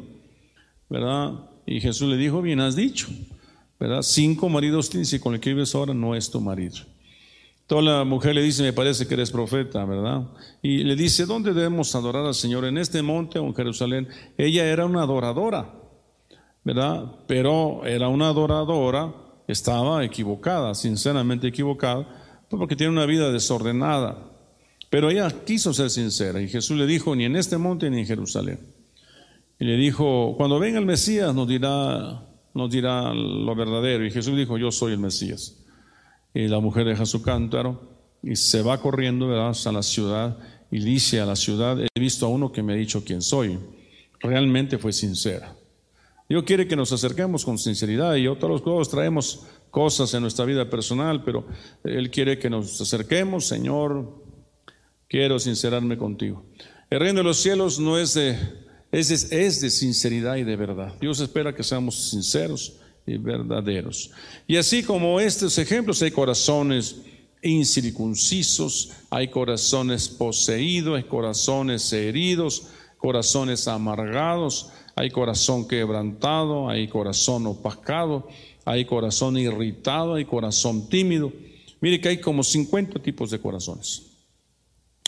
¿Verdad? 0.88 1.40
Y 1.66 1.80
Jesús 1.80 2.08
le 2.08 2.16
dijo, 2.16 2.40
bien 2.40 2.60
has 2.60 2.76
dicho. 2.76 3.08
¿Verdad? 3.80 4.02
Cinco 4.02 4.48
maridos 4.48 4.90
tienes 4.90 5.12
y 5.12 5.18
con 5.18 5.34
el 5.34 5.40
que 5.40 5.50
vives 5.50 5.74
ahora 5.74 5.92
no 5.92 6.14
es 6.14 6.30
tu 6.30 6.40
marido. 6.40 6.76
Toda 7.66 7.82
la 7.82 8.04
mujer 8.04 8.36
le 8.36 8.42
dice, 8.42 8.62
me 8.62 8.72
parece 8.72 9.08
que 9.08 9.14
eres 9.14 9.32
profeta, 9.32 9.84
¿verdad? 9.84 10.22
Y 10.62 10.84
le 10.84 10.94
dice, 10.94 11.26
¿dónde 11.26 11.52
debemos 11.52 11.96
adorar 11.96 12.24
al 12.26 12.34
Señor? 12.36 12.64
¿En 12.64 12.78
este 12.78 13.02
monte 13.02 13.40
o 13.40 13.46
en 13.46 13.56
Jerusalén? 13.56 14.06
Ella 14.38 14.66
era 14.66 14.86
una 14.86 15.02
adoradora, 15.02 15.79
¿verdad? 16.64 17.04
Pero 17.26 17.84
era 17.84 18.08
una 18.08 18.28
adoradora, 18.28 19.14
estaba 19.46 20.04
equivocada, 20.04 20.74
sinceramente 20.74 21.48
equivocada, 21.48 22.06
porque 22.48 22.76
tiene 22.76 22.92
una 22.92 23.06
vida 23.06 23.30
desordenada. 23.30 24.30
Pero 24.90 25.10
ella 25.10 25.30
quiso 25.44 25.72
ser 25.72 25.90
sincera 25.90 26.40
y 26.42 26.48
Jesús 26.48 26.76
le 26.76 26.86
dijo, 26.86 27.14
ni 27.14 27.24
en 27.24 27.36
este 27.36 27.58
monte 27.58 27.88
ni 27.90 28.00
en 28.00 28.06
Jerusalén. 28.06 28.58
Y 29.58 29.64
le 29.64 29.76
dijo, 29.76 30.34
cuando 30.36 30.58
venga 30.58 30.78
el 30.78 30.86
Mesías 30.86 31.34
nos 31.34 31.46
dirá, 31.46 32.26
nos 32.54 32.70
dirá 32.70 33.14
lo 33.14 33.54
verdadero. 33.54 34.04
Y 34.04 34.10
Jesús 34.10 34.36
dijo, 34.36 34.58
yo 34.58 34.72
soy 34.72 34.94
el 34.94 34.98
Mesías. 34.98 35.64
Y 36.34 36.48
la 36.48 36.60
mujer 36.60 36.86
deja 36.86 37.06
su 37.06 37.22
cántaro 37.22 37.90
y 38.22 38.36
se 38.36 38.62
va 38.62 38.80
corriendo 38.80 39.28
¿verdad? 39.28 39.56
a 39.64 39.72
la 39.72 39.82
ciudad 39.82 40.38
y 40.70 40.80
dice 40.80 41.20
a 41.20 41.26
la 41.26 41.36
ciudad, 41.36 41.78
he 41.80 42.00
visto 42.00 42.26
a 42.26 42.28
uno 42.28 42.52
que 42.52 42.62
me 42.62 42.72
ha 42.72 42.76
dicho 42.76 43.04
quién 43.04 43.22
soy. 43.22 43.58
Realmente 44.20 44.78
fue 44.78 44.92
sincera. 44.92 45.54
Dios 46.30 46.44
quiere 46.44 46.68
que 46.68 46.76
nos 46.76 46.92
acerquemos 46.92 47.44
con 47.44 47.58
sinceridad 47.58 48.14
y 48.14 48.28
otros 48.28 48.62
todos 48.62 48.88
traemos 48.88 49.40
cosas 49.72 50.14
en 50.14 50.22
nuestra 50.22 50.44
vida 50.44 50.70
personal, 50.70 51.24
pero 51.24 51.44
Él 51.82 52.08
quiere 52.08 52.38
que 52.38 52.48
nos 52.48 52.80
acerquemos, 52.80 53.48
Señor, 53.48 54.22
quiero 55.08 55.40
sincerarme 55.40 55.98
contigo. 55.98 56.44
El 56.88 57.00
reino 57.00 57.18
de 57.18 57.24
los 57.24 57.38
cielos 57.38 57.80
no 57.80 57.98
es 57.98 58.14
de, 58.14 58.38
es 58.92 59.10
es 59.10 59.60
de 59.60 59.70
sinceridad 59.70 60.36
y 60.36 60.44
de 60.44 60.54
verdad. 60.54 60.94
Dios 61.00 61.18
espera 61.18 61.52
que 61.52 61.64
seamos 61.64 61.96
sinceros 61.96 62.74
y 63.04 63.16
verdaderos. 63.16 64.12
Y 64.46 64.56
así 64.56 64.84
como 64.84 65.18
estos 65.18 65.58
ejemplos, 65.58 66.00
hay 66.00 66.12
corazones 66.12 66.94
incircuncisos, 67.42 68.92
hay 69.10 69.26
corazones 69.26 70.08
poseídos, 70.08 70.96
hay 70.96 71.04
corazones 71.08 71.92
heridos, 71.92 72.68
corazones 72.98 73.66
amargados, 73.66 74.70
hay 74.94 75.10
corazón 75.10 75.66
quebrantado, 75.66 76.68
hay 76.68 76.88
corazón 76.88 77.46
opacado, 77.46 78.28
hay 78.64 78.84
corazón 78.84 79.36
irritado, 79.36 80.14
hay 80.14 80.24
corazón 80.24 80.88
tímido. 80.88 81.32
Mire 81.80 82.00
que 82.00 82.08
hay 82.08 82.20
como 82.20 82.42
50 82.42 83.00
tipos 83.00 83.30
de 83.30 83.40
corazones. 83.40 84.02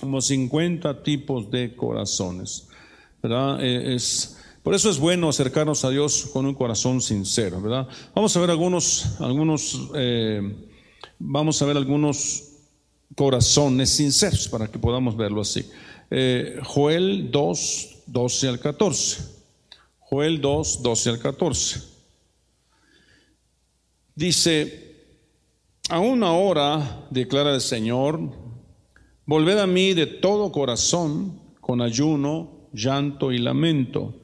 Como 0.01 0.21
50 0.21 1.03
tipos 1.03 1.51
de 1.51 1.77
corazones. 1.77 2.69
¿verdad? 3.23 3.65
Eh, 3.65 3.95
es, 3.95 4.37
por 4.63 4.75
eso 4.75 4.91
es 4.91 4.99
bueno 4.99 5.29
acercarnos 5.29 5.85
a 5.85 5.91
Dios 5.91 6.31
con 6.33 6.45
un 6.47 6.55
corazón 6.55 7.01
sincero, 7.01 7.61
¿verdad? 7.61 7.89
Vamos 8.15 8.37
a 8.37 8.41
ver 8.41 8.51
algunos, 8.51 9.21
algunos, 9.21 9.91
eh, 9.95 10.57
vamos 11.19 11.63
a 11.63 11.67
ver 11.67 11.77
algunos 11.77 12.45
corazones 13.15 13.91
sinceros 13.91 14.49
para 14.49 14.69
que 14.69 14.79
podamos 14.79 15.17
verlo 15.17 15.41
así. 15.41 15.65
Eh, 16.11 16.59
Joel 16.65 17.31
2, 17.31 17.89
12 18.07 18.49
al 18.49 18.61
14. 18.61 19.42
Joel 20.13 20.43
2, 20.43 20.83
12 20.83 21.09
al 21.09 21.19
14. 21.19 21.81
Dice, 24.15 24.97
aún 25.89 26.23
ahora, 26.23 27.07
declara 27.09 27.55
el 27.55 27.63
Señor, 27.63 28.21
volved 29.25 29.57
a 29.57 29.67
mí 29.67 29.95
de 29.95 30.05
todo 30.05 30.53
corazón, 30.53 31.41
con 31.63 31.81
ayuno, 31.81 32.69
llanto 32.75 33.33
y 33.33 33.39
lamento 33.39 34.17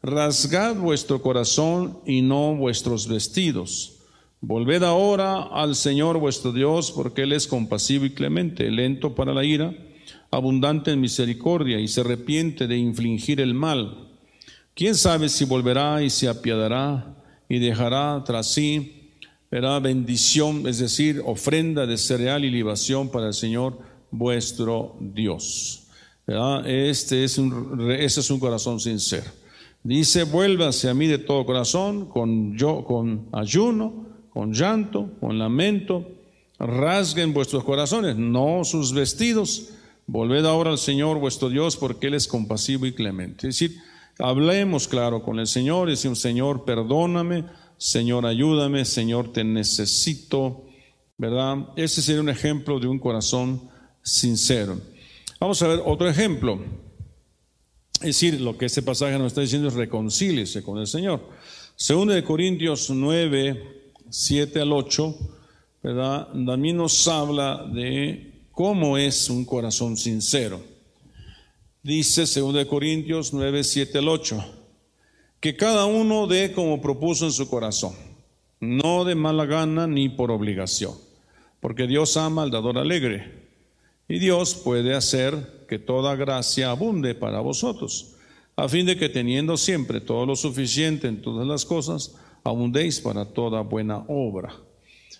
rasgad 0.00 0.76
vuestro 0.76 1.20
corazón 1.22 1.98
y 2.06 2.22
no 2.22 2.54
vuestros 2.54 3.08
vestidos. 3.08 3.98
Volved 4.40 4.84
ahora 4.84 5.42
al 5.42 5.74
Señor 5.74 6.18
vuestro 6.18 6.52
Dios, 6.52 6.92
porque 6.92 7.22
Él 7.22 7.32
es 7.32 7.48
compasivo 7.48 8.04
y 8.04 8.10
clemente, 8.10 8.70
lento 8.70 9.16
para 9.16 9.34
la 9.34 9.44
ira, 9.44 9.74
abundante 10.30 10.92
en 10.92 11.00
misericordia, 11.00 11.80
y 11.80 11.88
se 11.88 12.02
arrepiente 12.02 12.68
de 12.68 12.76
infligir 12.76 13.40
el 13.40 13.54
mal. 13.54 14.11
¿Quién 14.74 14.94
sabe 14.94 15.28
si 15.28 15.44
volverá 15.44 16.02
y 16.02 16.08
se 16.08 16.28
apiadará 16.28 17.14
y 17.48 17.58
dejará 17.58 18.22
tras 18.24 18.52
sí 18.52 18.98
verá 19.50 19.78
bendición, 19.80 20.66
es 20.66 20.78
decir, 20.78 21.20
ofrenda 21.26 21.86
de 21.86 21.98
cereal 21.98 22.42
y 22.42 22.50
libación 22.50 23.10
para 23.10 23.26
el 23.26 23.34
Señor 23.34 23.78
vuestro 24.10 24.96
Dios? 24.98 25.82
Este 26.64 27.24
es 27.24 27.36
un, 27.36 27.90
ese 27.90 28.20
es 28.20 28.30
un 28.30 28.40
corazón 28.40 28.80
sincero. 28.80 29.30
Dice, 29.82 30.24
vuélvase 30.24 30.88
a 30.88 30.94
mí 30.94 31.06
de 31.06 31.18
todo 31.18 31.44
corazón, 31.44 32.06
con, 32.06 32.56
yo, 32.56 32.84
con 32.84 33.28
ayuno, 33.32 34.06
con 34.30 34.54
llanto, 34.54 35.10
con 35.20 35.38
lamento, 35.38 36.08
rasguen 36.58 37.34
vuestros 37.34 37.64
corazones, 37.64 38.16
no 38.16 38.64
sus 38.64 38.94
vestidos. 38.94 39.70
Volved 40.06 40.46
ahora 40.46 40.70
al 40.70 40.78
Señor 40.78 41.18
vuestro 41.18 41.50
Dios, 41.50 41.76
porque 41.76 42.06
Él 42.06 42.14
es 42.14 42.26
compasivo 42.26 42.86
y 42.86 42.92
clemente. 42.92 43.48
Es 43.48 43.58
decir, 43.58 43.78
hablemos 44.18 44.88
claro 44.88 45.22
con 45.22 45.38
el 45.38 45.46
Señor 45.46 45.88
y 45.88 45.92
decimos, 45.92 46.20
Señor, 46.20 46.64
perdóname, 46.64 47.44
Señor, 47.76 48.26
ayúdame, 48.26 48.84
Señor, 48.84 49.32
te 49.32 49.44
necesito, 49.44 50.64
¿verdad? 51.18 51.68
Ese 51.76 52.02
sería 52.02 52.20
un 52.20 52.28
ejemplo 52.28 52.78
de 52.78 52.86
un 52.86 52.98
corazón 52.98 53.70
sincero. 54.02 54.78
Vamos 55.40 55.60
a 55.62 55.68
ver 55.68 55.82
otro 55.84 56.08
ejemplo. 56.08 56.60
Es 57.94 58.00
decir, 58.00 58.40
lo 58.40 58.56
que 58.58 58.66
este 58.66 58.82
pasaje 58.82 59.18
nos 59.18 59.28
está 59.28 59.40
diciendo 59.40 59.68
es 59.68 59.74
reconcíliese 59.74 60.62
con 60.62 60.78
el 60.78 60.86
Señor. 60.86 61.28
Segundo 61.76 62.12
de 62.12 62.24
Corintios 62.24 62.90
9, 62.90 63.92
7 64.08 64.60
al 64.60 64.72
8, 64.72 65.16
¿verdad? 65.82 66.28
También 66.46 66.76
nos 66.76 67.08
habla 67.08 67.64
de 67.72 68.46
cómo 68.52 68.98
es 68.98 69.30
un 69.30 69.44
corazón 69.44 69.96
sincero. 69.96 70.71
Dice 71.84 72.28
segundo 72.28 72.60
de 72.60 72.68
Corintios 72.68 73.32
9, 73.32 73.64
7 73.64 73.98
al 73.98 74.06
8, 74.06 74.44
que 75.40 75.56
cada 75.56 75.84
uno 75.86 76.28
dé 76.28 76.52
como 76.52 76.80
propuso 76.80 77.24
en 77.24 77.32
su 77.32 77.48
corazón, 77.48 77.94
no 78.60 79.04
de 79.04 79.16
mala 79.16 79.46
gana 79.46 79.88
ni 79.88 80.08
por 80.08 80.30
obligación, 80.30 80.94
porque 81.58 81.88
Dios 81.88 82.16
ama 82.16 82.44
al 82.44 82.52
dador 82.52 82.78
alegre. 82.78 83.42
Y 84.08 84.20
Dios 84.20 84.54
puede 84.54 84.94
hacer 84.94 85.64
que 85.68 85.80
toda 85.80 86.14
gracia 86.14 86.70
abunde 86.70 87.16
para 87.16 87.40
vosotros, 87.40 88.14
a 88.54 88.68
fin 88.68 88.86
de 88.86 88.96
que 88.96 89.08
teniendo 89.08 89.56
siempre 89.56 90.00
todo 90.00 90.24
lo 90.24 90.36
suficiente 90.36 91.08
en 91.08 91.20
todas 91.20 91.48
las 91.48 91.64
cosas, 91.64 92.14
abundéis 92.44 93.00
para 93.00 93.24
toda 93.24 93.62
buena 93.62 94.04
obra. 94.06 94.54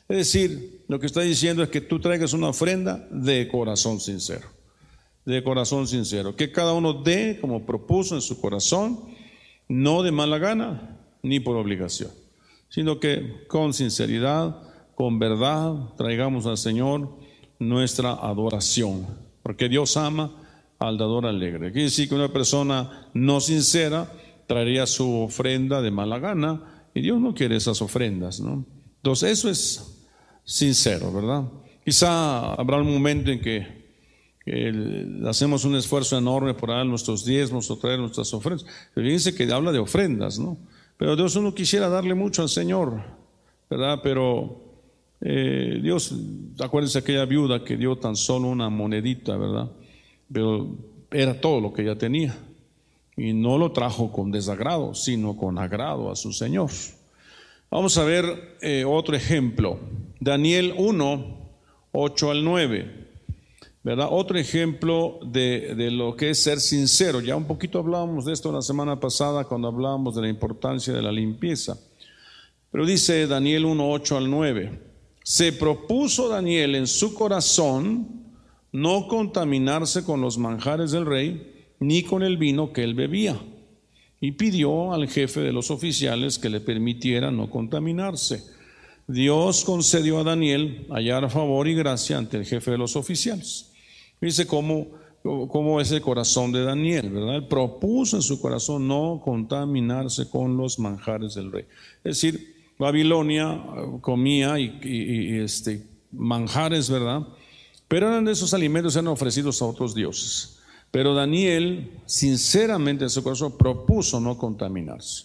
Es 0.08 0.16
decir, 0.16 0.84
lo 0.86 1.00
que 1.00 1.06
está 1.06 1.22
diciendo 1.22 1.64
es 1.64 1.70
que 1.70 1.80
tú 1.80 1.98
traigas 1.98 2.34
una 2.34 2.50
ofrenda 2.50 3.04
de 3.10 3.48
corazón 3.48 3.98
sincero, 3.98 4.46
de 5.24 5.42
corazón 5.42 5.86
sincero, 5.86 6.36
que 6.36 6.50
cada 6.50 6.72
uno 6.72 6.94
dé 6.94 7.38
como 7.40 7.64
propuso 7.64 8.14
en 8.14 8.22
su 8.22 8.40
corazón, 8.40 9.00
no 9.68 10.02
de 10.02 10.12
mala 10.12 10.38
gana 10.38 10.98
ni 11.22 11.40
por 11.40 11.56
obligación, 11.56 12.10
sino 12.68 12.98
que 12.98 13.46
con 13.48 13.72
sinceridad, 13.72 14.62
con 14.94 15.18
verdad, 15.18 15.94
traigamos 15.96 16.46
al 16.46 16.58
Señor 16.58 17.16
nuestra 17.58 18.12
adoración, 18.12 19.06
porque 19.42 19.68
Dios 19.68 19.96
ama 19.96 20.32
al 20.78 20.98
dador 20.98 21.26
alegre. 21.26 21.70
Quiere 21.72 21.84
decir 21.84 22.08
que 22.08 22.14
una 22.14 22.32
persona 22.32 23.08
no 23.14 23.40
sincera 23.40 24.12
traería 24.46 24.86
su 24.86 25.20
ofrenda 25.20 25.80
de 25.80 25.90
mala 25.90 26.18
gana 26.18 26.88
y 26.94 27.00
Dios 27.00 27.20
no 27.20 27.34
quiere 27.34 27.56
esas 27.56 27.80
ofrendas, 27.80 28.40
¿no? 28.40 28.66
Entonces 28.96 29.30
eso 29.30 29.48
es 29.48 30.06
sincero, 30.44 31.12
¿verdad? 31.12 31.44
Quizá 31.84 32.54
habrá 32.54 32.78
un 32.78 32.92
momento 32.92 33.30
en 33.30 33.40
que, 33.40 33.81
hacemos 35.26 35.64
un 35.64 35.76
esfuerzo 35.76 36.18
enorme 36.18 36.54
por 36.54 36.70
dar 36.70 36.84
nuestros 36.84 37.24
diezmos 37.24 37.70
o 37.70 37.78
traer 37.78 37.98
nuestras 37.98 38.32
ofrendas. 38.34 38.66
Fíjense 38.94 39.34
que 39.34 39.50
habla 39.52 39.72
de 39.72 39.78
ofrendas, 39.78 40.38
¿no? 40.38 40.56
Pero 40.96 41.16
Dios 41.16 41.34
uno 41.36 41.54
quisiera 41.54 41.88
darle 41.88 42.14
mucho 42.14 42.42
al 42.42 42.48
Señor, 42.48 43.02
¿verdad? 43.68 44.00
Pero 44.02 44.60
eh, 45.20 45.80
Dios, 45.82 46.14
acuérdense 46.60 46.98
aquella 46.98 47.24
viuda 47.24 47.64
que 47.64 47.76
dio 47.76 47.96
tan 47.96 48.16
solo 48.16 48.48
una 48.48 48.68
monedita, 48.68 49.36
¿verdad? 49.36 49.70
Pero 50.32 50.76
era 51.10 51.40
todo 51.40 51.60
lo 51.60 51.72
que 51.72 51.82
ella 51.82 51.96
tenía. 51.96 52.36
Y 53.16 53.32
no 53.32 53.58
lo 53.58 53.72
trajo 53.72 54.10
con 54.10 54.32
desagrado, 54.32 54.94
sino 54.94 55.36
con 55.36 55.58
agrado 55.58 56.10
a 56.10 56.16
su 56.16 56.32
Señor. 56.32 56.70
Vamos 57.70 57.96
a 57.98 58.04
ver 58.04 58.56
eh, 58.60 58.84
otro 58.86 59.14
ejemplo. 59.14 59.78
Daniel 60.18 60.74
1, 60.76 61.38
8 61.92 62.30
al 62.30 62.44
9. 62.44 63.01
¿Verdad? 63.84 64.08
Otro 64.10 64.38
ejemplo 64.38 65.18
de, 65.24 65.90
lo 65.90 66.14
que 66.14 66.30
es 66.30 66.42
ser 66.42 66.60
sincero. 66.60 67.20
Ya 67.20 67.34
un 67.34 67.46
poquito 67.46 67.80
hablábamos 67.80 68.24
de 68.24 68.32
esto 68.32 68.52
la 68.52 68.62
semana 68.62 69.00
pasada 69.00 69.44
cuando 69.44 69.68
hablábamos 69.68 70.14
de 70.14 70.22
la 70.22 70.28
importancia 70.28 70.92
de 70.92 71.02
la 71.02 71.10
limpieza. 71.10 71.76
Pero 72.70 72.86
dice 72.86 73.26
Daniel 73.26 73.64
1, 73.64 73.90
8 73.90 74.16
al 74.16 74.30
9 74.30 74.92
se 75.24 75.52
propuso 75.52 76.28
Daniel 76.28 76.74
en 76.74 76.86
su 76.86 77.14
corazón 77.14 78.08
no 78.72 79.06
contaminarse 79.06 80.04
con 80.04 80.20
los 80.20 80.38
manjares 80.38 80.90
del 80.90 81.06
rey 81.06 81.66
ni 81.78 82.02
con 82.02 82.22
el 82.22 82.36
vino 82.36 82.72
que 82.72 82.82
él 82.82 82.94
bebía. 82.94 83.40
Y 84.20 84.32
pidió 84.32 84.92
al 84.92 85.08
jefe 85.08 85.40
de 85.40 85.52
los 85.52 85.70
oficiales 85.70 86.38
que 86.38 86.48
le 86.48 86.60
permitiera 86.60 87.30
no 87.30 87.50
contaminarse. 87.50 88.44
Dios 89.08 89.64
concedió 89.64 90.20
a 90.20 90.24
Daniel 90.24 90.86
hallar 90.90 91.28
favor 91.28 91.66
y 91.66 91.74
gracia 91.74 92.18
ante 92.18 92.36
el 92.36 92.46
jefe 92.46 92.70
de 92.70 92.78
los 92.78 92.94
oficiales. 92.94 93.71
Dice 94.22 94.46
cómo, 94.46 94.86
cómo 95.22 95.80
es 95.80 95.90
el 95.90 96.00
corazón 96.00 96.52
de 96.52 96.62
Daniel, 96.62 97.10
¿verdad? 97.10 97.34
Él 97.34 97.48
propuso 97.48 98.16
en 98.16 98.22
su 98.22 98.40
corazón 98.40 98.86
no 98.86 99.20
contaminarse 99.22 100.30
con 100.30 100.56
los 100.56 100.78
manjares 100.78 101.34
del 101.34 101.50
rey. 101.50 101.64
Es 102.04 102.20
decir, 102.20 102.54
Babilonia 102.78 103.52
eh, 103.52 103.98
comía 104.00 104.60
y, 104.60 105.38
este, 105.40 105.84
manjares, 106.12 106.88
¿verdad? 106.88 107.22
Pero 107.88 108.08
eran 108.08 108.28
esos 108.28 108.54
alimentos 108.54 108.94
eran 108.94 109.08
ofrecidos 109.08 109.60
a 109.60 109.66
otros 109.66 109.92
dioses. 109.92 110.58
Pero 110.92 111.14
Daniel, 111.14 111.90
sinceramente 112.06 113.04
en 113.04 113.10
su 113.10 113.24
corazón, 113.24 113.58
propuso 113.58 114.20
no 114.20 114.38
contaminarse. 114.38 115.24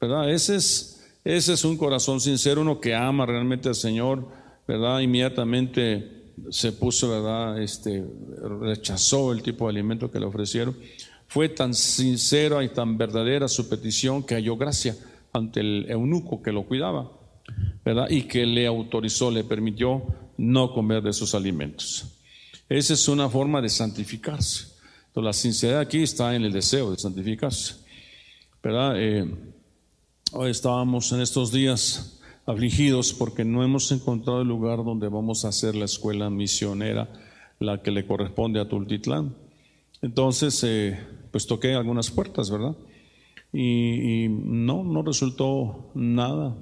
¿Verdad? 0.00 0.30
Ese 0.30 0.56
es, 0.56 1.06
ese 1.24 1.52
es 1.52 1.64
un 1.66 1.76
corazón 1.76 2.20
sincero, 2.20 2.62
uno 2.62 2.80
que 2.80 2.94
ama 2.94 3.26
realmente 3.26 3.68
al 3.68 3.74
Señor, 3.74 4.26
¿verdad? 4.66 5.00
Inmediatamente 5.00 6.19
se 6.50 6.72
puso, 6.72 7.10
¿verdad? 7.10 7.60
Este, 7.62 8.04
rechazó 8.60 9.32
el 9.32 9.42
tipo 9.42 9.66
de 9.66 9.70
alimento 9.70 10.10
que 10.10 10.20
le 10.20 10.26
ofrecieron. 10.26 10.76
Fue 11.26 11.48
tan 11.48 11.74
sincera 11.74 12.64
y 12.64 12.70
tan 12.70 12.98
verdadera 12.98 13.48
su 13.48 13.68
petición 13.68 14.22
que 14.22 14.34
halló 14.34 14.56
gracia 14.56 14.96
ante 15.32 15.60
el 15.60 15.86
eunuco 15.88 16.42
que 16.42 16.52
lo 16.52 16.64
cuidaba, 16.64 17.10
¿verdad? 17.84 18.08
Y 18.10 18.22
que 18.22 18.46
le 18.46 18.66
autorizó, 18.66 19.30
le 19.30 19.44
permitió 19.44 20.02
no 20.36 20.72
comer 20.72 21.02
de 21.02 21.10
esos 21.10 21.34
alimentos. 21.34 22.06
Esa 22.68 22.94
es 22.94 23.08
una 23.08 23.28
forma 23.28 23.60
de 23.60 23.68
santificarse. 23.68 24.68
Entonces, 25.08 25.24
la 25.24 25.32
sinceridad 25.32 25.80
aquí 25.80 26.02
está 26.02 26.34
en 26.34 26.44
el 26.44 26.52
deseo 26.52 26.90
de 26.92 26.98
santificarse, 26.98 27.74
¿verdad? 28.62 28.94
Eh, 28.96 29.28
hoy 30.32 30.50
estábamos 30.50 31.10
en 31.12 31.20
estos 31.20 31.50
días 31.50 32.19
afligidos 32.50 33.12
porque 33.12 33.44
no 33.44 33.64
hemos 33.64 33.90
encontrado 33.92 34.42
el 34.42 34.48
lugar 34.48 34.84
donde 34.84 35.08
vamos 35.08 35.44
a 35.44 35.48
hacer 35.48 35.74
la 35.74 35.84
escuela 35.84 36.30
misionera, 36.30 37.08
la 37.58 37.82
que 37.82 37.90
le 37.90 38.06
corresponde 38.06 38.60
a 38.60 38.68
Tultitlán. 38.68 39.34
Entonces, 40.02 40.62
eh, 40.64 40.98
pues 41.30 41.46
toqué 41.46 41.74
algunas 41.74 42.10
puertas, 42.10 42.50
¿verdad? 42.50 42.76
y, 43.52 44.28
no, 44.28 44.84
no 44.84 45.02
resultó 45.02 45.90
nada. 45.94 46.56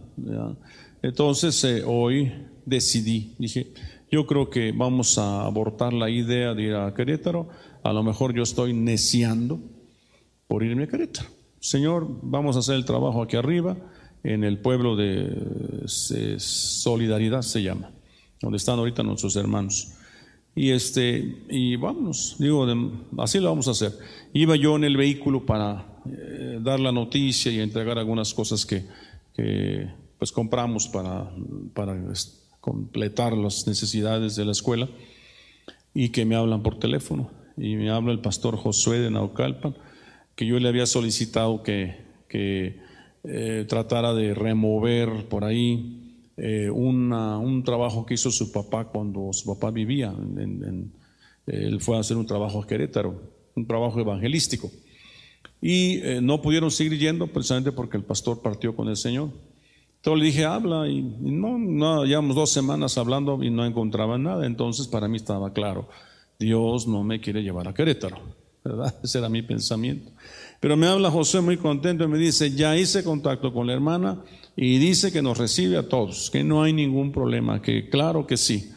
Entonces 1.03 1.63
eh, 1.65 1.83
hoy 1.87 2.33
decidí, 2.65 3.35
dije, 3.39 3.73
yo 4.11 4.27
creo 4.27 4.51
que 4.51 4.73
vamos 4.73 5.19
a 5.19 5.45
abortar 5.45 5.93
la 5.93 6.11
idea 6.11 6.55
de 6.55 6.63
ir 6.63 6.75
a 6.75 6.93
Querétaro, 6.95 7.49
a 7.83 7.93
lo 7.93 8.03
mejor 8.03 8.35
yo 8.35 8.43
estoy 8.43 8.73
neciando 8.73 9.61
por 10.47 10.63
irme 10.63 10.85
a 10.85 10.89
Querétaro. 10.89 11.29
Señor, 11.61 12.07
vamos 12.23 12.57
a 12.57 12.61
hacer 12.61 12.77
el 12.77 12.85
trabajo 12.85 13.23
aquí 13.23 13.37
arriba, 13.37 13.77
en 14.23 14.45
el 14.45 14.59
pueblo 14.59 14.97
de 14.97 15.85
Solidaridad 15.87 17.43
se 17.43 17.63
llama, 17.63 17.91
donde 18.41 18.57
están 18.57 18.79
ahorita 18.79 19.03
nuestros 19.03 19.37
hermanos. 19.37 19.95
Y 20.59 20.71
este, 20.71 21.45
y 21.49 21.77
vamos, 21.77 22.35
digo, 22.41 22.67
así 23.19 23.39
lo 23.39 23.49
vamos 23.49 23.69
a 23.69 23.71
hacer. 23.71 23.93
Iba 24.33 24.57
yo 24.57 24.75
en 24.75 24.83
el 24.83 24.97
vehículo 24.97 25.47
para 25.47 25.87
eh, 26.05 26.59
dar 26.61 26.81
la 26.81 26.91
noticia 26.91 27.53
y 27.53 27.61
entregar 27.61 27.97
algunas 27.97 28.35
cosas 28.35 28.67
que, 28.67 28.85
pues 30.19 30.33
compramos 30.33 30.89
para, 30.89 31.31
para 31.75 31.97
completar 32.61 33.37
las 33.37 33.69
necesidades 33.69 34.35
de 34.35 34.45
la 34.45 34.51
escuela 34.51 34.89
y 35.95 36.09
que 36.09 36.25
me 36.25 36.35
hablan 36.35 36.65
por 36.65 36.81
teléfono 36.81 37.31
y 37.57 37.77
me 37.77 37.91
habla 37.91 38.11
el 38.11 38.19
pastor 38.19 38.57
Josué 38.57 38.99
de 38.99 39.13
Naucalpan 39.13 39.77
que 40.35 40.45
yo 40.45 40.59
le 40.59 40.69
había 40.69 40.87
solicitado 40.87 41.63
que, 41.63 41.99
que 42.29 42.81
eh, 43.25 43.65
tratara 43.69 44.15
de 44.15 44.35
remover 44.35 45.29
por 45.29 45.45
ahí 45.45 46.25
eh, 46.37 46.71
un 46.71 47.63
trabajo 47.65 48.07
que 48.07 48.15
hizo 48.15 48.31
su 48.31 48.53
papá 48.53 48.85
cuando 48.87 49.33
su 49.33 49.47
papá 49.47 49.71
vivía. 49.71 50.15
él 51.47 51.81
fue 51.81 51.97
a 51.97 52.01
hacer 52.01 52.17
un 52.17 52.27
trabajo 52.27 52.63
a 52.63 52.67
Querétaro, 52.67 53.21
un 53.55 53.67
trabajo 53.67 53.99
evangelístico 54.01 54.71
y 55.61 55.99
eh, 55.99 56.21
no 56.21 56.41
pudieron 56.41 56.71
seguir 56.71 56.99
yendo 56.99 57.27
precisamente 57.27 57.73
porque 57.73 57.97
el 57.97 58.05
pastor 58.05 58.41
partió 58.41 58.75
con 58.75 58.89
el 58.89 58.97
Señor. 58.97 59.31
Entonces 59.97 60.21
le 60.21 60.27
dije, 60.27 60.45
habla, 60.45 60.89
y, 60.89 61.03
no, 61.03 61.59
no, 61.59 62.05
llevamos 62.05 62.37
dos 62.37 62.51
semanas 62.51 62.97
hablando 62.99 63.43
y 63.43 63.51
no 63.51 63.67
encontraban 63.67 64.23
nada, 64.23 64.47
entonces 64.47 64.87
para 64.87 65.09
mí 65.09 65.17
estaba 65.17 65.53
claro, 65.53 65.89
Dios 66.39 66.87
no 66.87 67.03
me 67.03 67.21
quiere 67.21 67.43
llevar 67.43 67.67
a 67.67 67.75
Querétaro, 67.75 68.19
¿verdad? 68.65 68.95
Ese 69.03 69.19
era 69.19 69.29
mi 69.29 69.43
pensamiento. 69.43 70.13
Pero 70.61 70.77
me 70.77 70.87
habla 70.87 71.11
José 71.11 71.41
muy 71.41 71.57
contento 71.57 72.05
y 72.05 72.09
me 72.09 72.19
dice, 72.19 72.51
ya 72.51 72.77
hice 72.77 73.05
contacto 73.05 73.53
con 73.53 73.67
la 73.67 73.73
hermana 73.73 74.23
y 74.57 74.79
dice 74.79 75.13
que 75.13 75.23
nos 75.23 75.39
recibe 75.39 75.77
a 75.77 75.89
todos, 75.89 76.31
que 76.31 76.43
no 76.43 76.63
hay 76.63 76.73
ningún 76.73 77.13
problema, 77.13 77.63
que 77.63 77.89
claro 77.89 78.27
que 78.27 78.37
sí. 78.37 78.71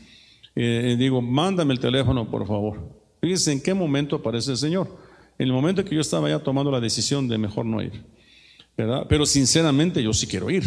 Eh, 0.55 0.95
digo, 0.99 1.21
mándame 1.21 1.73
el 1.73 1.79
teléfono, 1.79 2.29
por 2.29 2.45
favor. 2.45 2.79
Fíjense 3.19 3.51
en 3.51 3.61
qué 3.61 3.73
momento 3.73 4.17
aparece 4.17 4.51
el 4.51 4.57
Señor 4.57 5.11
en 5.41 5.47
el 5.47 5.53
momento 5.53 5.83
que 5.83 5.95
yo 5.95 6.01
estaba 6.01 6.29
ya 6.29 6.37
tomando 6.37 6.69
la 6.69 6.79
decisión 6.79 7.27
de 7.27 7.35
mejor 7.35 7.65
no 7.65 7.81
ir, 7.81 8.03
¿verdad? 8.77 9.07
Pero 9.09 9.25
sinceramente 9.25 10.03
yo 10.03 10.13
sí 10.13 10.27
quiero 10.27 10.51
ir. 10.51 10.63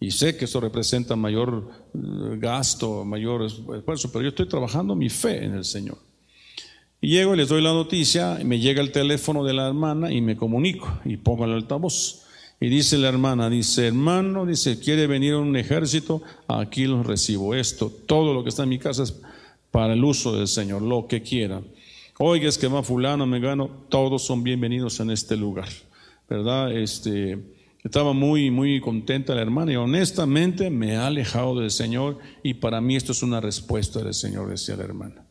Y 0.00 0.10
sé 0.10 0.36
que 0.36 0.46
eso 0.46 0.60
representa 0.60 1.14
mayor 1.14 1.70
eh, 1.94 1.98
gasto, 2.38 3.04
mayor 3.04 3.44
esfuerzo, 3.44 4.10
pero 4.10 4.22
yo 4.22 4.30
estoy 4.30 4.48
trabajando 4.48 4.96
mi 4.96 5.08
fe 5.08 5.44
en 5.44 5.54
el 5.54 5.64
Señor. 5.64 5.98
Y 7.02 7.08
llego 7.08 7.34
y 7.34 7.38
les 7.38 7.48
doy 7.48 7.62
la 7.62 7.72
noticia, 7.72 8.38
me 8.44 8.58
llega 8.58 8.82
el 8.82 8.92
teléfono 8.92 9.42
de 9.42 9.54
la 9.54 9.68
hermana 9.68 10.12
y 10.12 10.20
me 10.20 10.36
comunico 10.36 11.00
y 11.04 11.16
pongo 11.16 11.46
el 11.46 11.52
altavoz. 11.52 12.26
Y 12.60 12.68
dice 12.68 12.98
la 12.98 13.08
hermana, 13.08 13.48
dice, 13.48 13.86
hermano, 13.86 14.44
dice, 14.44 14.78
quiere 14.78 15.06
venir 15.06 15.34
un 15.36 15.56
ejército, 15.56 16.20
aquí 16.46 16.84
los 16.84 17.06
recibo. 17.06 17.54
Esto, 17.54 17.90
todo 18.06 18.34
lo 18.34 18.42
que 18.42 18.50
está 18.50 18.64
en 18.64 18.68
mi 18.68 18.78
casa 18.78 19.04
es 19.04 19.18
para 19.70 19.94
el 19.94 20.04
uso 20.04 20.36
del 20.36 20.46
Señor, 20.46 20.82
lo 20.82 21.06
que 21.06 21.22
quiera. 21.22 21.62
Oiga, 22.18 22.50
es 22.50 22.58
que 22.58 22.68
va 22.68 22.82
fulano, 22.82 23.24
me 23.26 23.40
gano, 23.40 23.70
todos 23.88 24.26
son 24.26 24.42
bienvenidos 24.42 25.00
en 25.00 25.10
este 25.10 25.38
lugar, 25.38 25.70
¿verdad? 26.28 26.70
Este, 26.70 27.38
estaba 27.82 28.12
muy, 28.12 28.50
muy 28.50 28.78
contenta 28.78 29.34
la 29.34 29.40
hermana 29.40 29.72
y 29.72 29.76
honestamente 29.76 30.68
me 30.68 30.96
ha 30.96 31.06
alejado 31.06 31.58
del 31.58 31.70
Señor 31.70 32.18
y 32.42 32.54
para 32.54 32.82
mí 32.82 32.94
esto 32.94 33.12
es 33.12 33.22
una 33.22 33.40
respuesta 33.40 34.02
del 34.02 34.12
Señor, 34.12 34.50
decía 34.50 34.76
la 34.76 34.84
hermana. 34.84 35.29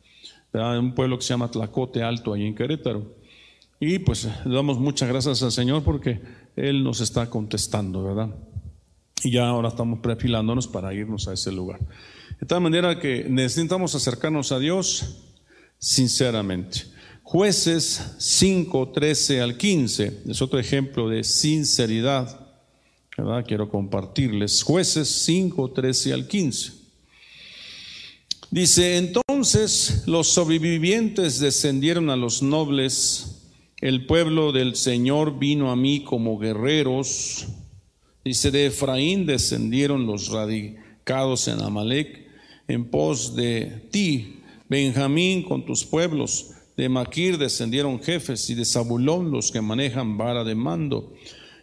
Un 0.52 0.94
pueblo 0.94 1.18
que 1.18 1.24
se 1.24 1.30
llama 1.30 1.50
Tlacote 1.50 2.02
Alto, 2.02 2.32
ahí 2.32 2.46
en 2.46 2.54
Querétaro. 2.54 3.14
Y 3.78 3.98
pues 3.98 4.28
damos 4.44 4.78
muchas 4.78 5.08
gracias 5.08 5.42
al 5.42 5.52
Señor 5.52 5.82
porque 5.82 6.20
Él 6.56 6.82
nos 6.84 7.00
está 7.00 7.30
contestando, 7.30 8.02
¿verdad? 8.02 8.28
Y 9.22 9.32
ya 9.32 9.48
ahora 9.48 9.68
estamos 9.68 10.00
perfilándonos 10.00 10.66
para 10.68 10.92
irnos 10.92 11.28
a 11.28 11.32
ese 11.32 11.52
lugar. 11.52 11.80
De 12.40 12.46
tal 12.46 12.60
manera 12.60 12.98
que 12.98 13.26
necesitamos 13.28 13.94
acercarnos 13.94 14.52
a 14.52 14.58
Dios 14.58 15.16
sinceramente. 15.78 16.82
Jueces 17.22 18.16
5, 18.18 18.88
13 18.88 19.40
al 19.40 19.56
15 19.56 20.22
es 20.28 20.42
otro 20.42 20.58
ejemplo 20.58 21.08
de 21.08 21.22
sinceridad. 21.22 22.48
¿verdad? 23.16 23.44
Quiero 23.46 23.68
compartirles. 23.68 24.62
Jueces 24.62 25.08
5, 25.24 25.70
13 25.70 26.12
al 26.12 26.26
15. 26.26 26.79
Dice, 28.52 28.96
entonces 28.96 30.02
los 30.06 30.26
sobrevivientes 30.26 31.38
descendieron 31.38 32.10
a 32.10 32.16
los 32.16 32.42
nobles, 32.42 33.46
el 33.80 34.06
pueblo 34.06 34.50
del 34.50 34.74
Señor 34.74 35.38
vino 35.38 35.70
a 35.70 35.76
mí 35.76 36.02
como 36.02 36.36
guerreros. 36.36 37.46
Dice, 38.24 38.50
de 38.50 38.66
Efraín 38.66 39.24
descendieron 39.24 40.04
los 40.04 40.30
radicados 40.30 41.46
en 41.46 41.60
Amalek, 41.60 42.26
en 42.66 42.90
pos 42.90 43.36
de 43.36 43.86
ti, 43.92 44.40
Benjamín 44.68 45.44
con 45.44 45.64
tus 45.64 45.84
pueblos. 45.84 46.50
De 46.76 46.88
Maquir 46.88 47.38
descendieron 47.38 48.00
jefes 48.00 48.50
y 48.50 48.56
de 48.56 48.64
Zabulón 48.64 49.30
los 49.30 49.52
que 49.52 49.60
manejan 49.60 50.18
vara 50.18 50.42
de 50.42 50.56
mando, 50.56 51.14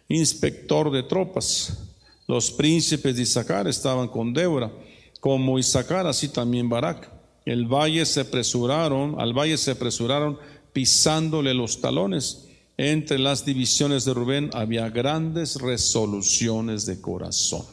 inspector 0.08 0.90
de 0.90 1.02
tropas. 1.02 1.86
Los 2.26 2.50
príncipes 2.50 3.14
de 3.14 3.22
Isaacar 3.22 3.68
estaban 3.68 4.08
con 4.08 4.32
Débora 4.32 4.72
como 5.20 5.58
Isaacar, 5.58 6.06
así 6.06 6.28
también 6.28 6.68
Barak. 6.68 7.10
El 7.44 7.66
valle 7.66 8.04
se 8.04 8.20
apresuraron, 8.20 9.16
al 9.18 9.32
valle 9.32 9.56
se 9.56 9.72
apresuraron 9.72 10.38
pisándole 10.72 11.54
los 11.54 11.80
talones. 11.80 12.46
Entre 12.76 13.18
las 13.18 13.44
divisiones 13.44 14.04
de 14.04 14.14
Rubén 14.14 14.50
había 14.52 14.88
grandes 14.90 15.60
resoluciones 15.60 16.86
de 16.86 17.00
corazón. 17.00 17.64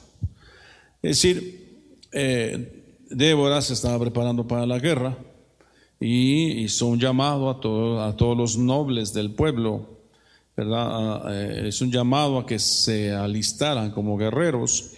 Es 1.02 1.22
decir, 1.22 1.84
eh, 2.12 2.84
Débora 3.10 3.62
se 3.62 3.74
estaba 3.74 4.00
preparando 4.00 4.48
para 4.48 4.66
la 4.66 4.80
guerra 4.80 5.18
y 6.00 6.64
hizo 6.64 6.88
un 6.88 7.00
llamado 7.00 7.50
a, 7.50 8.08
a 8.08 8.16
todos 8.16 8.36
los 8.36 8.58
nobles 8.58 9.14
del 9.14 9.32
pueblo, 9.32 10.00
¿verdad? 10.58 11.34
Eh, 11.34 11.68
es 11.68 11.82
un 11.82 11.92
llamado 11.92 12.40
a 12.40 12.46
que 12.46 12.58
se 12.58 13.12
alistaran 13.12 13.92
como 13.92 14.18
guerreros 14.18 14.94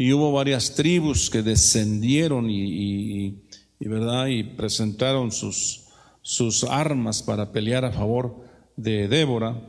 y 0.00 0.14
hubo 0.14 0.32
varias 0.32 0.74
tribus 0.74 1.28
que 1.28 1.42
descendieron 1.42 2.48
y, 2.48 3.34
¿verdad? 3.80 4.28
y 4.28 4.44
presentaron 4.44 5.30
sus, 5.30 5.88
sus 6.22 6.64
armas 6.64 7.22
para 7.22 7.52
pelear 7.52 7.84
a 7.84 7.92
favor 7.92 8.34
de 8.76 9.08
Débora, 9.08 9.60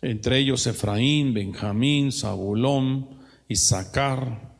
entre 0.00 0.38
ellos 0.38 0.66
Efraín, 0.66 1.34
Benjamín, 1.34 2.12
Zabulón, 2.12 3.10
Isaacar. 3.46 4.56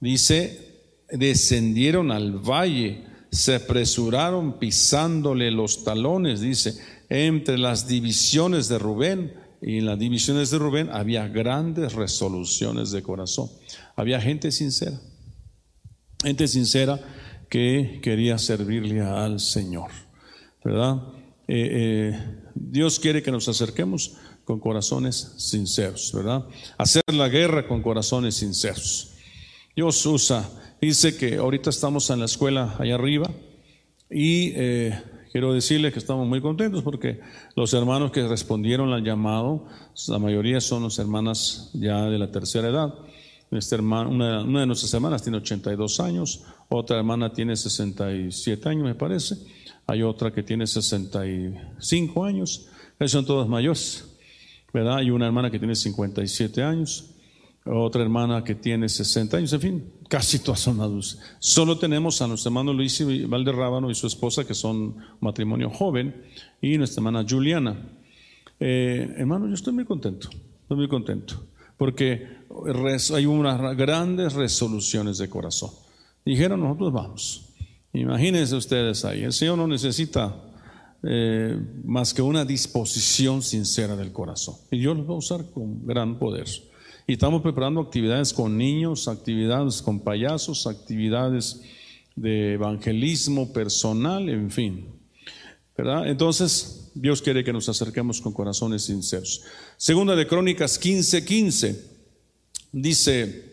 Dice, 0.00 0.80
descendieron 1.12 2.10
al 2.10 2.32
valle, 2.32 3.04
se 3.30 3.54
apresuraron 3.54 4.58
pisándole 4.58 5.52
los 5.52 5.84
talones, 5.84 6.40
dice, 6.40 6.74
entre 7.08 7.56
las 7.56 7.86
divisiones 7.86 8.66
de 8.66 8.80
Rubén 8.80 9.32
y 9.62 9.78
en 9.78 9.86
las 9.86 9.98
divisiones 9.98 10.50
de 10.50 10.58
Rubén 10.58 10.90
había 10.90 11.28
grandes 11.28 11.92
resoluciones 11.92 12.90
de 12.90 13.04
corazón. 13.04 13.48
Había 13.96 14.20
gente 14.20 14.52
sincera, 14.52 15.00
gente 16.22 16.46
sincera 16.48 17.00
que 17.48 18.00
quería 18.02 18.36
servirle 18.36 19.00
al 19.00 19.40
Señor, 19.40 19.90
¿verdad? 20.62 20.98
Eh, 21.48 21.68
eh, 21.72 22.40
Dios 22.54 23.00
quiere 23.00 23.22
que 23.22 23.30
nos 23.30 23.48
acerquemos 23.48 24.16
con 24.44 24.60
corazones 24.60 25.32
sinceros, 25.38 26.12
¿verdad? 26.14 26.44
Hacer 26.76 27.02
la 27.10 27.28
guerra 27.30 27.66
con 27.66 27.82
corazones 27.82 28.34
sinceros. 28.34 29.14
Dios 29.74 30.04
usa, 30.04 30.46
dice 30.78 31.16
que 31.16 31.36
ahorita 31.36 31.70
estamos 31.70 32.10
en 32.10 32.18
la 32.18 32.26
escuela 32.26 32.76
allá 32.78 32.96
arriba 32.96 33.30
y 34.10 34.52
eh, 34.56 35.00
quiero 35.32 35.54
decirle 35.54 35.90
que 35.90 36.00
estamos 36.00 36.28
muy 36.28 36.42
contentos 36.42 36.82
porque 36.82 37.20
los 37.54 37.72
hermanos 37.72 38.12
que 38.12 38.28
respondieron 38.28 38.92
al 38.92 39.04
llamado, 39.04 39.66
la 40.08 40.18
mayoría 40.18 40.60
son 40.60 40.82
las 40.82 40.98
hermanas 40.98 41.70
ya 41.72 42.04
de 42.10 42.18
la 42.18 42.30
tercera 42.30 42.68
edad 42.68 42.94
una, 43.50 44.42
de 44.42 44.66
nuestras 44.66 44.92
hermanas 44.94 45.22
tiene 45.22 45.38
82 45.38 46.00
años, 46.00 46.42
otra 46.68 46.98
hermana 46.98 47.32
tiene 47.32 47.56
67 47.56 48.68
años, 48.68 48.84
me 48.84 48.94
parece. 48.94 49.36
Hay 49.86 50.02
otra 50.02 50.32
que 50.32 50.42
tiene 50.42 50.66
65 50.66 52.24
años. 52.24 52.68
Son 53.06 53.24
todas 53.24 53.48
mayores, 53.48 54.04
¿verdad? 54.72 54.96
Hay 54.96 55.10
una 55.10 55.26
hermana 55.26 55.50
que 55.50 55.58
tiene 55.58 55.76
57 55.76 56.62
años, 56.62 57.10
otra 57.64 58.02
hermana 58.02 58.42
que 58.42 58.56
tiene 58.56 58.88
60 58.88 59.36
años, 59.36 59.52
en 59.52 59.60
fin, 59.60 59.92
casi 60.08 60.40
todas 60.40 60.60
son 60.60 60.80
adultas. 60.80 61.18
Solo 61.38 61.78
tenemos 61.78 62.20
a 62.22 62.26
nuestro 62.26 62.48
hermano 62.48 62.72
Luis 62.72 63.00
Valderrábano 63.28 63.90
y 63.90 63.94
su 63.94 64.08
esposa, 64.08 64.44
que 64.44 64.54
son 64.54 64.96
matrimonio 65.20 65.70
joven, 65.70 66.22
y 66.60 66.78
nuestra 66.78 67.00
hermana 67.00 67.24
Juliana. 67.28 67.76
Eh, 68.58 69.14
hermano, 69.18 69.46
yo 69.46 69.54
estoy 69.54 69.72
muy 69.72 69.84
contento, 69.84 70.30
estoy 70.62 70.76
muy 70.78 70.88
contento 70.88 71.46
porque 71.76 72.26
hay 73.14 73.26
unas 73.26 73.76
grandes 73.76 74.32
resoluciones 74.32 75.18
de 75.18 75.28
corazón. 75.28 75.70
Dijeron, 76.24 76.60
nosotros 76.60 76.92
vamos. 76.92 77.54
Imagínense 77.92 78.54
ustedes 78.56 79.04
ahí, 79.04 79.22
el 79.22 79.32
Señor 79.32 79.56
no 79.56 79.66
necesita 79.66 80.34
eh, 81.02 81.58
más 81.84 82.12
que 82.12 82.20
una 82.20 82.44
disposición 82.44 83.42
sincera 83.42 83.96
del 83.96 84.12
corazón. 84.12 84.56
Y 84.70 84.78
Dios 84.78 84.96
los 84.96 85.08
va 85.08 85.14
a 85.14 85.18
usar 85.18 85.50
con 85.50 85.86
gran 85.86 86.18
poder. 86.18 86.46
Y 87.06 87.12
estamos 87.12 87.42
preparando 87.42 87.80
actividades 87.80 88.32
con 88.32 88.58
niños, 88.58 89.06
actividades 89.06 89.80
con 89.80 90.00
payasos, 90.00 90.66
actividades 90.66 91.62
de 92.16 92.54
evangelismo 92.54 93.52
personal, 93.52 94.28
en 94.28 94.50
fin. 94.50 94.88
¿Verdad? 95.76 96.08
Entonces, 96.08 96.90
Dios 96.94 97.22
quiere 97.22 97.44
que 97.44 97.52
nos 97.52 97.68
acerquemos 97.68 98.20
con 98.20 98.32
corazones 98.32 98.84
sinceros. 98.84 99.42
Segunda 99.76 100.16
de 100.16 100.26
Crónicas 100.26 100.80
15:15 100.80 101.24
15, 101.24 101.95
dice 102.82 103.44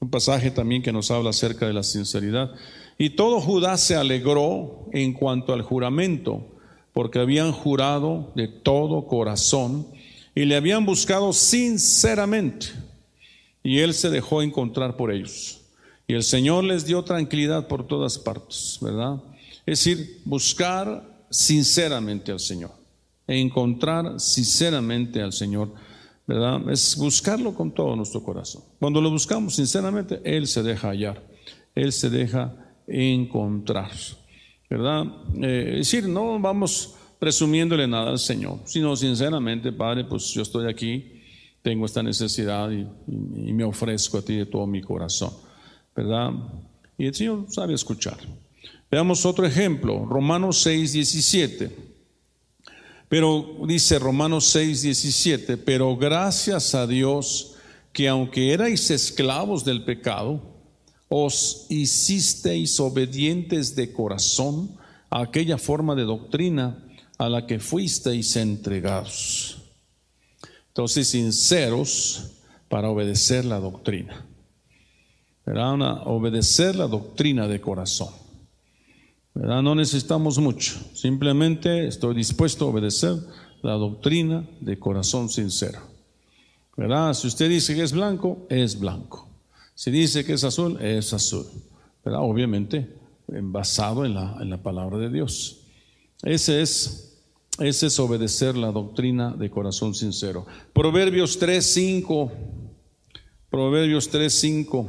un 0.00 0.08
pasaje 0.08 0.50
también 0.50 0.82
que 0.82 0.92
nos 0.92 1.10
habla 1.10 1.30
acerca 1.30 1.66
de 1.66 1.72
la 1.72 1.82
sinceridad. 1.82 2.52
Y 2.98 3.10
todo 3.10 3.40
Judá 3.40 3.76
se 3.76 3.96
alegró 3.96 4.88
en 4.92 5.12
cuanto 5.12 5.52
al 5.52 5.62
juramento, 5.62 6.46
porque 6.92 7.18
habían 7.18 7.52
jurado 7.52 8.32
de 8.34 8.48
todo 8.48 9.06
corazón 9.06 9.86
y 10.34 10.44
le 10.44 10.56
habían 10.56 10.86
buscado 10.86 11.32
sinceramente. 11.32 12.68
Y 13.62 13.78
él 13.78 13.94
se 13.94 14.10
dejó 14.10 14.42
encontrar 14.42 14.96
por 14.96 15.12
ellos. 15.12 15.60
Y 16.06 16.14
el 16.14 16.22
Señor 16.22 16.64
les 16.64 16.84
dio 16.84 17.02
tranquilidad 17.02 17.68
por 17.68 17.86
todas 17.86 18.18
partes, 18.18 18.78
¿verdad? 18.80 19.22
Es 19.66 19.84
decir, 19.84 20.20
buscar 20.24 21.08
sinceramente 21.30 22.32
al 22.32 22.40
Señor, 22.40 22.72
e 23.26 23.38
encontrar 23.38 24.20
sinceramente 24.20 25.22
al 25.22 25.32
Señor, 25.32 25.72
¿verdad? 26.26 26.70
Es 26.70 26.96
buscarlo 26.96 27.54
con 27.54 27.72
todo 27.72 27.96
nuestro 27.96 28.22
corazón. 28.22 28.62
Cuando 28.78 29.00
lo 29.00 29.10
buscamos 29.10 29.54
sinceramente, 29.54 30.20
Él 30.24 30.46
se 30.46 30.62
deja 30.62 30.88
hallar, 30.88 31.22
Él 31.74 31.92
se 31.92 32.10
deja 32.10 32.54
encontrar, 32.86 33.90
¿verdad? 34.68 35.04
Eh, 35.40 35.70
es 35.72 35.90
decir, 35.90 36.08
no 36.08 36.38
vamos 36.38 36.94
presumiéndole 37.18 37.86
nada 37.86 38.10
al 38.10 38.18
Señor, 38.18 38.60
sino 38.64 38.96
sinceramente, 38.96 39.72
Padre, 39.72 40.04
pues 40.04 40.32
yo 40.32 40.42
estoy 40.42 40.68
aquí, 40.68 41.20
tengo 41.62 41.86
esta 41.86 42.02
necesidad 42.02 42.70
y, 42.70 42.86
y 43.08 43.52
me 43.52 43.64
ofrezco 43.64 44.18
a 44.18 44.22
ti 44.22 44.36
de 44.36 44.46
todo 44.46 44.66
mi 44.66 44.82
corazón, 44.82 45.32
¿verdad? 45.94 46.32
Y 46.98 47.06
el 47.06 47.14
Señor 47.14 47.46
sabe 47.48 47.74
escuchar. 47.74 48.18
Veamos 48.90 49.24
otro 49.24 49.46
ejemplo, 49.46 50.04
Romanos 50.04 50.58
6, 50.62 50.92
17. 50.92 51.91
Pero 53.12 53.58
dice 53.66 53.98
Romanos 53.98 54.46
6, 54.46 54.80
17, 54.80 55.58
pero 55.58 55.94
gracias 55.98 56.74
a 56.74 56.86
Dios 56.86 57.56
que 57.92 58.08
aunque 58.08 58.54
erais 58.54 58.90
esclavos 58.90 59.66
del 59.66 59.84
pecado, 59.84 60.40
os 61.10 61.66
hicisteis 61.68 62.80
obedientes 62.80 63.76
de 63.76 63.92
corazón 63.92 64.78
a 65.10 65.20
aquella 65.20 65.58
forma 65.58 65.94
de 65.94 66.04
doctrina 66.04 66.82
a 67.18 67.28
la 67.28 67.46
que 67.46 67.58
fuisteis 67.58 68.34
entregados. 68.36 69.58
Entonces, 70.68 71.08
sinceros 71.08 72.30
para 72.70 72.88
obedecer 72.88 73.44
la 73.44 73.60
doctrina. 73.60 74.24
Era 75.44 75.70
obedecer 75.74 76.76
la 76.76 76.86
doctrina 76.86 77.46
de 77.46 77.60
corazón. 77.60 78.21
No 79.34 79.74
necesitamos 79.74 80.38
mucho, 80.38 80.74
simplemente 80.92 81.86
estoy 81.86 82.14
dispuesto 82.14 82.66
a 82.66 82.68
obedecer 82.68 83.16
la 83.62 83.72
doctrina 83.72 84.46
de 84.60 84.78
corazón 84.78 85.30
sincero. 85.30 85.80
Si 87.14 87.26
usted 87.26 87.48
dice 87.48 87.74
que 87.74 87.82
es 87.82 87.92
blanco, 87.92 88.46
es 88.50 88.78
blanco. 88.78 89.28
Si 89.74 89.90
dice 89.90 90.24
que 90.24 90.34
es 90.34 90.44
azul, 90.44 90.78
es 90.80 91.12
azul. 91.12 91.46
Obviamente, 92.04 92.88
basado 93.26 94.04
en 94.04 94.14
la, 94.14 94.36
en 94.40 94.50
la 94.50 94.62
palabra 94.62 94.98
de 94.98 95.10
Dios. 95.10 95.60
Ese 96.22 96.62
es, 96.62 97.18
ese 97.58 97.86
es 97.86 97.98
obedecer 98.00 98.56
la 98.56 98.70
doctrina 98.70 99.32
de 99.32 99.50
corazón 99.50 99.94
sincero. 99.94 100.46
Proverbios 100.72 101.40
3.5. 101.40 102.30
Proverbios 103.50 104.12
3.5. 104.12 104.88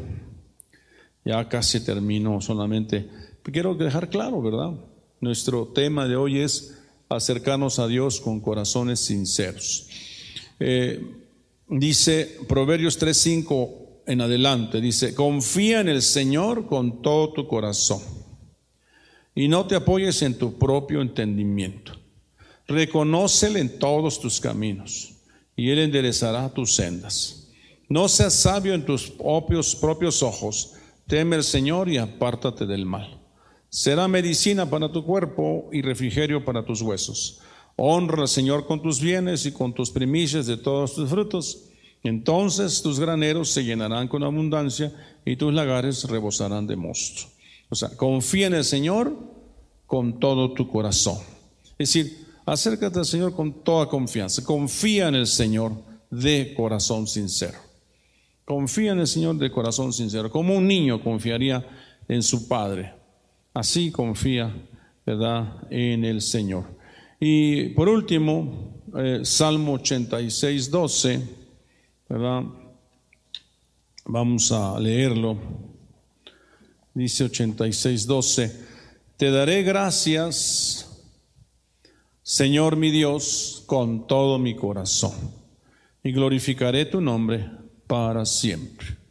Ya 1.26 1.48
casi 1.48 1.80
termino 1.80 2.42
solamente. 2.42 3.10
Quiero 3.44 3.76
dejar 3.76 4.10
claro, 4.10 4.42
¿verdad? 4.42 4.72
Nuestro 5.20 5.68
tema 5.68 6.08
de 6.08 6.16
hoy 6.16 6.40
es 6.40 6.80
acercarnos 7.10 7.78
a 7.78 7.88
Dios 7.88 8.22
con 8.22 8.40
corazones 8.40 9.02
sinceros. 9.02 9.90
Eh, 10.60 11.06
dice 11.68 12.38
Proverbios 12.48 13.00
3.5 13.00 13.70
en 14.06 14.22
adelante, 14.22 14.80
dice, 14.80 15.14
confía 15.14 15.82
en 15.82 15.90
el 15.90 16.02
Señor 16.02 16.68
con 16.68 17.02
todo 17.02 17.34
tu 17.34 17.48
corazón 17.48 18.02
y 19.36 19.48
no 19.48 19.66
te 19.66 19.76
apoyes 19.76 20.22
en 20.22 20.38
tu 20.38 20.58
propio 20.58 21.02
entendimiento. 21.02 21.94
Reconócele 22.68 23.60
en 23.60 23.78
todos 23.78 24.20
tus 24.20 24.40
caminos 24.40 25.16
y 25.56 25.70
Él 25.70 25.80
enderezará 25.80 26.54
tus 26.54 26.76
sendas. 26.76 27.50
No 27.90 28.08
seas 28.08 28.34
sabio 28.34 28.74
en 28.74 28.86
tus 28.86 29.10
propios, 29.10 29.76
propios 29.76 30.24
ojos, 30.24 30.74
teme 31.08 31.36
al 31.36 31.44
Señor 31.44 31.90
y 31.90 31.98
apártate 31.98 32.66
del 32.66 32.86
mal. 32.86 33.23
Será 33.74 34.08
medicina 34.08 34.70
para 34.70 34.92
tu 34.92 35.04
cuerpo 35.04 35.68
y 35.72 35.82
refrigerio 35.82 36.46
para 36.46 36.64
tus 36.64 36.84
huesos. 36.84 37.40
Honra 37.76 38.22
al 38.22 38.28
Señor 38.28 38.68
con 38.68 38.84
tus 38.84 39.02
bienes 39.02 39.48
y 39.48 39.52
con 39.52 39.74
tus 39.74 39.90
primicias 39.90 40.46
de 40.46 40.58
todos 40.58 40.94
tus 40.94 41.10
frutos. 41.10 41.70
Entonces 42.04 42.84
tus 42.84 43.00
graneros 43.00 43.50
se 43.50 43.64
llenarán 43.64 44.08
con 44.08 44.22
abundancia 44.22 44.94
y 45.26 45.38
tus 45.38 45.52
lagares 45.52 46.04
rebosarán 46.04 46.68
de 46.68 46.76
mosto. 46.76 47.24
O 47.70 47.74
sea, 47.74 47.90
confía 47.98 48.46
en 48.46 48.54
el 48.54 48.64
Señor 48.64 49.18
con 49.88 50.20
todo 50.20 50.54
tu 50.54 50.70
corazón. 50.70 51.18
Es 51.80 51.92
decir, 51.92 52.28
acércate 52.46 53.00
al 53.00 53.06
Señor 53.06 53.36
con 53.36 53.64
toda 53.64 53.90
confianza. 53.90 54.44
Confía 54.44 55.08
en 55.08 55.16
el 55.16 55.26
Señor 55.26 55.72
de 56.12 56.54
corazón 56.56 57.08
sincero. 57.08 57.58
Confía 58.46 58.92
en 58.92 59.00
el 59.00 59.08
Señor 59.08 59.38
de 59.38 59.50
corazón 59.50 59.92
sincero. 59.94 60.30
Como 60.30 60.56
un 60.56 60.68
niño 60.68 61.04
confiaría 61.04 61.66
en 62.08 62.22
su 62.22 62.48
padre. 62.48 63.02
Así 63.54 63.92
confía, 63.92 64.54
¿verdad?, 65.06 65.68
en 65.70 66.06
el 66.06 66.22
Señor. 66.22 66.66
Y 67.20 67.70
por 67.70 67.88
último, 67.88 68.82
eh, 68.98 69.22
Salmo 69.24 69.74
86, 69.74 70.72
12, 70.72 71.22
¿verdad? 72.10 72.44
Vamos 74.06 74.52
a 74.52 74.80
leerlo. 74.80 75.38
Dice 76.94 77.24
86, 77.26 78.06
12, 78.06 78.66
te 79.18 79.32
daré 79.32 79.64
gracias, 79.64 81.02
Señor 82.22 82.76
mi 82.76 82.92
Dios, 82.92 83.64
con 83.66 84.06
todo 84.06 84.38
mi 84.38 84.56
corazón, 84.56 85.14
y 86.04 86.12
glorificaré 86.12 86.86
tu 86.86 87.02
nombre 87.02 87.50
para 87.88 88.26
siempre. 88.26 89.03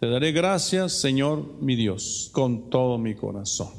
Te 0.00 0.08
daré 0.08 0.32
gracias, 0.32 0.92
Señor 0.92 1.60
mi 1.60 1.74
Dios, 1.74 2.30
con 2.32 2.70
todo 2.70 2.98
mi 2.98 3.14
corazón. 3.14 3.72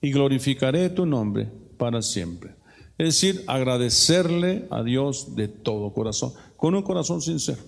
Y 0.00 0.10
glorificaré 0.10 0.90
tu 0.90 1.06
nombre 1.06 1.48
para 1.78 2.02
siempre. 2.02 2.54
Es 2.98 3.20
decir, 3.20 3.44
agradecerle 3.46 4.66
a 4.70 4.82
Dios 4.82 5.36
de 5.36 5.48
todo 5.48 5.92
corazón, 5.92 6.32
con 6.56 6.74
un 6.74 6.82
corazón 6.82 7.20
sincero, 7.20 7.62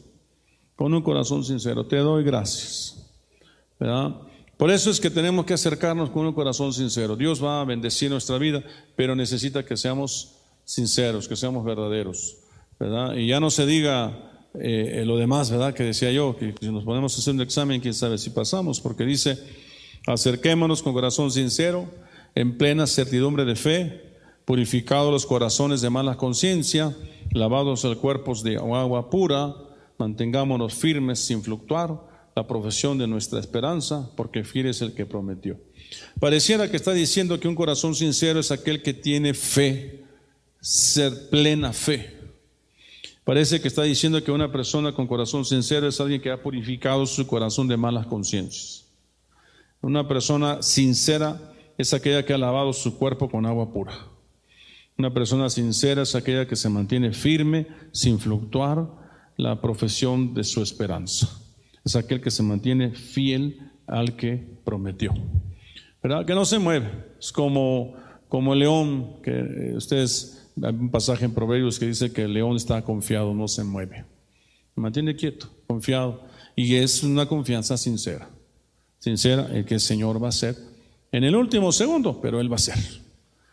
con 0.74 0.92
un 0.94 1.02
corazón 1.02 1.44
sincero. 1.44 1.86
Te 1.86 1.98
doy 1.98 2.24
gracias. 2.24 3.08
Por 4.56 4.70
eso 4.72 4.90
es 4.90 5.00
que 5.00 5.10
tenemos 5.10 5.44
que 5.44 5.54
acercarnos 5.54 6.10
con 6.10 6.26
un 6.26 6.32
corazón 6.32 6.72
sincero. 6.72 7.14
Dios 7.14 7.42
va 7.42 7.60
a 7.60 7.64
bendecir 7.64 8.10
nuestra 8.10 8.38
vida, 8.38 8.64
pero 8.96 9.14
necesita 9.14 9.64
que 9.64 9.76
seamos 9.76 10.34
sinceros, 10.64 11.28
que 11.28 11.36
seamos 11.36 11.64
verdaderos. 11.64 12.38
¿verdad? 12.78 13.14
Y 13.14 13.28
ya 13.28 13.38
no 13.38 13.50
se 13.50 13.66
diga 13.66 14.37
eh, 14.54 15.02
lo 15.06 15.16
demás, 15.16 15.50
¿verdad? 15.50 15.74
Que 15.74 15.84
decía 15.84 16.10
yo, 16.10 16.36
que 16.36 16.54
si 16.60 16.70
nos 16.70 16.84
ponemos 16.84 17.16
a 17.16 17.20
hacer 17.20 17.34
un 17.34 17.40
examen, 17.40 17.80
quién 17.80 17.94
sabe 17.94 18.18
si 18.18 18.30
pasamos, 18.30 18.80
porque 18.80 19.04
dice, 19.04 19.38
acerquémonos 20.06 20.82
con 20.82 20.92
corazón 20.92 21.30
sincero, 21.30 21.86
en 22.34 22.56
plena 22.56 22.86
certidumbre 22.86 23.44
de 23.44 23.56
fe, 23.56 24.02
purificados 24.44 25.12
los 25.12 25.26
corazones 25.26 25.80
de 25.80 25.90
mala 25.90 26.16
conciencia, 26.16 26.96
lavados 27.32 27.84
el 27.84 27.98
cuerpo 27.98 28.34
de 28.42 28.56
agua 28.56 29.10
pura, 29.10 29.54
mantengámonos 29.98 30.74
firmes 30.74 31.18
sin 31.18 31.42
fluctuar 31.42 32.00
la 32.34 32.46
profesión 32.46 32.98
de 32.98 33.06
nuestra 33.06 33.40
esperanza, 33.40 34.10
porque 34.16 34.44
fiel 34.44 34.66
es 34.66 34.80
el 34.80 34.94
que 34.94 35.06
prometió. 35.06 35.58
Pareciera 36.20 36.70
que 36.70 36.76
está 36.76 36.92
diciendo 36.92 37.40
que 37.40 37.48
un 37.48 37.54
corazón 37.54 37.94
sincero 37.94 38.40
es 38.40 38.50
aquel 38.50 38.82
que 38.82 38.94
tiene 38.94 39.34
fe, 39.34 40.04
ser 40.60 41.30
plena 41.30 41.72
fe. 41.72 42.17
Parece 43.28 43.60
que 43.60 43.68
está 43.68 43.82
diciendo 43.82 44.24
que 44.24 44.32
una 44.32 44.50
persona 44.50 44.92
con 44.92 45.06
corazón 45.06 45.44
sincero 45.44 45.86
es 45.86 46.00
alguien 46.00 46.22
que 46.22 46.30
ha 46.30 46.42
purificado 46.42 47.04
su 47.04 47.26
corazón 47.26 47.68
de 47.68 47.76
malas 47.76 48.06
conciencias. 48.06 48.86
Una 49.82 50.08
persona 50.08 50.62
sincera 50.62 51.38
es 51.76 51.92
aquella 51.92 52.24
que 52.24 52.32
ha 52.32 52.38
lavado 52.38 52.72
su 52.72 52.96
cuerpo 52.96 53.28
con 53.28 53.44
agua 53.44 53.70
pura. 53.70 53.92
Una 54.96 55.12
persona 55.12 55.50
sincera 55.50 56.04
es 56.04 56.14
aquella 56.14 56.48
que 56.48 56.56
se 56.56 56.70
mantiene 56.70 57.12
firme 57.12 57.66
sin 57.92 58.18
fluctuar 58.18 58.88
la 59.36 59.60
profesión 59.60 60.32
de 60.32 60.42
su 60.42 60.62
esperanza. 60.62 61.28
Es 61.84 61.96
aquel 61.96 62.22
que 62.22 62.30
se 62.30 62.42
mantiene 62.42 62.92
fiel 62.92 63.58
al 63.86 64.16
que 64.16 64.42
prometió. 64.64 65.12
¿Verdad? 66.02 66.24
Que 66.24 66.34
no 66.34 66.46
se 66.46 66.58
mueve. 66.58 66.90
Es 67.20 67.30
como, 67.30 67.92
como 68.30 68.54
el 68.54 68.60
león 68.60 69.20
que 69.22 69.74
ustedes 69.76 70.47
hay 70.62 70.74
un 70.74 70.90
pasaje 70.90 71.24
en 71.24 71.34
Proverbios 71.34 71.78
que 71.78 71.86
dice 71.86 72.12
que 72.12 72.22
el 72.22 72.34
león 72.34 72.56
está 72.56 72.82
confiado, 72.82 73.34
no 73.34 73.48
se 73.48 73.64
mueve. 73.64 74.04
Mantiene 74.74 75.16
quieto, 75.16 75.48
confiado. 75.66 76.22
Y 76.54 76.74
es 76.76 77.02
una 77.02 77.26
confianza 77.26 77.76
sincera. 77.76 78.30
Sincera, 78.98 79.48
el 79.52 79.64
que 79.64 79.74
el 79.74 79.80
Señor 79.80 80.22
va 80.22 80.26
a 80.26 80.30
hacer 80.30 80.56
en 81.12 81.24
el 81.24 81.34
último 81.36 81.72
segundo, 81.72 82.20
pero 82.20 82.40
Él 82.40 82.50
va 82.50 82.54
a 82.54 82.56
hacer. 82.56 82.78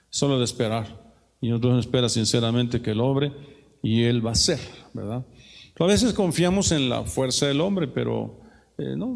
Solo 0.10 0.38
de 0.38 0.46
esperar. 0.46 1.14
Y 1.42 1.50
nosotros 1.50 1.80
espera 1.80 2.10
sinceramente 2.10 2.82
que 2.82 2.92
Él 2.92 3.02
obre 3.02 3.32
y 3.82 4.04
Él 4.04 4.26
va 4.26 4.32
a 4.32 4.34
hacer, 4.34 4.60
¿verdad? 4.94 5.26
A 5.78 5.86
veces 5.86 6.14
confiamos 6.14 6.72
en 6.72 6.90
la 6.90 7.04
fuerza 7.04 7.48
del 7.48 7.62
hombre, 7.62 7.88
pero 7.88 8.40
eh, 8.78 8.96
no, 8.96 9.16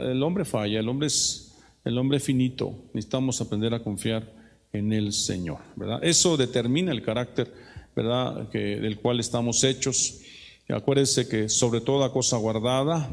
el 0.00 0.22
hombre 0.22 0.44
falla, 0.44 0.80
el 0.80 0.88
hombre 0.88 1.06
es 1.06 1.54
el 1.84 1.96
hombre 1.96 2.20
finito. 2.20 2.74
Necesitamos 2.92 3.40
aprender 3.40 3.72
a 3.74 3.82
confiar 3.82 4.41
en 4.72 4.92
el 4.92 5.12
Señor, 5.12 5.58
¿verdad? 5.76 6.00
Eso 6.02 6.36
determina 6.36 6.92
el 6.92 7.02
carácter, 7.02 7.52
¿verdad? 7.94 8.48
Del 8.50 8.98
cual 8.98 9.20
estamos 9.20 9.62
hechos. 9.64 10.20
Y 10.68 10.72
acuérdense 10.72 11.28
que 11.28 11.48
sobre 11.48 11.80
toda 11.80 12.10
cosa 12.10 12.38
guardada, 12.38 13.08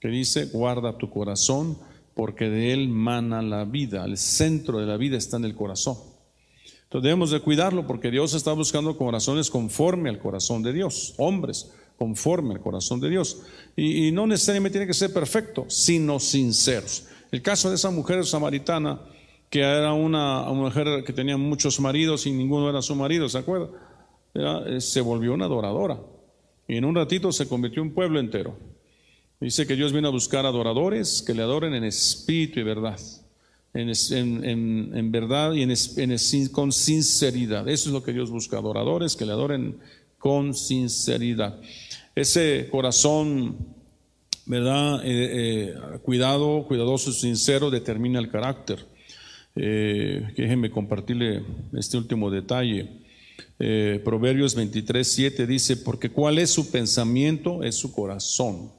que 0.00 0.08
dice, 0.08 0.46
guarda 0.46 0.96
tu 0.96 1.10
corazón, 1.10 1.78
porque 2.14 2.48
de 2.48 2.72
él 2.72 2.88
mana 2.88 3.42
la 3.42 3.64
vida. 3.64 4.04
El 4.04 4.16
centro 4.16 4.78
de 4.78 4.86
la 4.86 4.96
vida 4.96 5.16
está 5.16 5.36
en 5.36 5.44
el 5.44 5.54
corazón. 5.54 5.96
Entonces 6.84 7.02
debemos 7.02 7.30
de 7.30 7.40
cuidarlo 7.40 7.86
porque 7.86 8.12
Dios 8.12 8.34
está 8.34 8.52
buscando 8.52 8.96
corazones 8.96 9.50
conforme 9.50 10.08
al 10.08 10.20
corazón 10.20 10.62
de 10.62 10.72
Dios, 10.72 11.14
hombres 11.16 11.72
conforme 11.98 12.54
al 12.54 12.60
corazón 12.60 13.00
de 13.00 13.10
Dios. 13.10 13.42
Y, 13.74 14.06
y 14.06 14.12
no 14.12 14.26
necesariamente 14.26 14.78
tiene 14.78 14.86
que 14.86 14.94
ser 14.94 15.12
perfecto, 15.12 15.66
sino 15.68 16.20
sinceros. 16.20 17.06
El 17.32 17.42
caso 17.42 17.70
de 17.70 17.74
esa 17.74 17.90
mujer 17.90 18.24
samaritana, 18.24 19.00
que 19.50 19.60
era 19.60 19.92
una, 19.92 20.42
mujer 20.44 21.04
que 21.04 21.12
tenía 21.12 21.36
muchos 21.36 21.80
maridos 21.80 22.26
y 22.26 22.32
ninguno 22.32 22.68
era 22.68 22.82
su 22.82 22.94
marido, 22.94 23.28
¿se 23.28 23.38
acuerda? 23.38 23.68
Eh, 24.34 24.80
se 24.80 25.00
volvió 25.00 25.34
una 25.34 25.46
adoradora 25.46 25.98
y 26.68 26.76
en 26.76 26.84
un 26.84 26.94
ratito 26.94 27.32
se 27.32 27.48
convirtió 27.48 27.82
en 27.82 27.88
un 27.88 27.94
pueblo 27.94 28.18
entero. 28.18 28.56
Dice 29.40 29.66
que 29.66 29.76
Dios 29.76 29.92
viene 29.92 30.08
a 30.08 30.10
buscar 30.10 30.46
adoradores 30.46 31.22
que 31.22 31.34
le 31.34 31.42
adoren 31.42 31.74
en 31.74 31.84
espíritu 31.84 32.60
y 32.60 32.62
verdad, 32.62 32.98
en, 33.74 33.92
en, 34.94 35.12
verdad 35.12 35.52
y 35.52 35.62
en, 35.62 36.48
con 36.48 36.72
sinceridad. 36.72 37.68
Eso 37.68 37.90
es 37.90 37.92
lo 37.92 38.02
que 38.02 38.14
Dios 38.14 38.30
busca, 38.30 38.58
adoradores 38.58 39.14
que 39.14 39.26
le 39.26 39.32
adoren 39.32 39.78
con 40.18 40.54
sinceridad. 40.54 41.60
Ese 42.14 42.68
corazón, 42.70 43.58
¿verdad? 44.46 45.04
Eh, 45.04 45.74
eh, 45.74 45.74
cuidado, 46.02 46.64
cuidadoso, 46.66 47.12
sincero, 47.12 47.70
determina 47.70 48.18
el 48.18 48.30
carácter. 48.30 48.86
Eh, 49.56 50.22
déjenme 50.36 50.70
compartirle 50.70 51.42
este 51.72 51.96
último 51.96 52.30
detalle. 52.30 52.88
Eh, 53.58 54.02
Proverbios 54.04 54.54
23, 54.54 55.06
7 55.06 55.46
dice, 55.46 55.78
porque 55.78 56.10
cuál 56.10 56.38
es 56.38 56.50
su 56.50 56.70
pensamiento 56.70 57.64
es 57.64 57.74
su 57.74 57.92
corazón. 57.92 58.70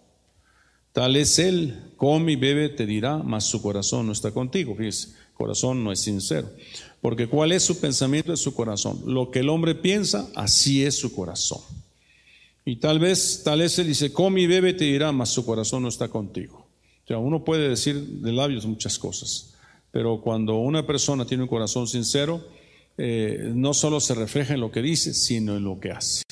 Tal 0.93 1.15
es 1.15 1.39
él, 1.39 1.75
come 1.97 2.33
y 2.33 2.35
bebe, 2.35 2.69
te 2.69 2.85
dirá, 2.85 3.17
mas 3.17 3.45
su 3.45 3.61
corazón 3.61 4.05
no 4.05 4.11
está 4.11 4.31
contigo. 4.31 4.75
Fíjese, 4.75 5.09
corazón 5.33 5.83
no 5.83 5.91
es 5.91 5.99
sincero. 5.99 6.49
Porque 7.01 7.27
cuál 7.27 7.51
es 7.51 7.63
su 7.63 7.79
pensamiento 7.79 8.33
es 8.33 8.39
su 8.39 8.53
corazón. 8.53 9.01
Lo 9.05 9.31
que 9.31 9.39
el 9.39 9.49
hombre 9.49 9.75
piensa, 9.75 10.29
así 10.35 10.83
es 10.83 10.97
su 10.97 11.13
corazón. 11.13 11.61
Y 12.65 12.77
tal 12.77 12.99
vez, 12.99 13.41
tal 13.43 13.61
es 13.61 13.79
él 13.79 13.87
dice, 13.87 14.11
come 14.11 14.41
y 14.41 14.47
bebe, 14.47 14.73
te 14.73 14.85
dirá, 14.85 15.11
mas 15.11 15.29
su 15.29 15.45
corazón 15.45 15.83
no 15.83 15.89
está 15.89 16.09
contigo. 16.09 16.67
O 17.03 17.07
sea, 17.07 17.17
uno 17.17 17.43
puede 17.43 17.69
decir 17.69 17.95
de 17.95 18.31
labios 18.31 18.65
muchas 18.65 18.99
cosas 18.99 19.56
pero 19.91 20.21
cuando 20.21 20.57
una 20.57 20.85
persona 20.85 21.25
tiene 21.25 21.43
un 21.43 21.49
corazón 21.49 21.87
sincero, 21.87 22.43
eh, 22.97 23.51
no 23.53 23.73
solo 23.73 23.99
se 23.99 24.15
refleja 24.15 24.53
en 24.53 24.59
lo 24.59 24.71
que 24.71 24.81
dice, 24.81 25.13
sino 25.13 25.55
en 25.55 25.63
lo 25.63 25.79
que 25.79 25.91
hace. 25.91 26.23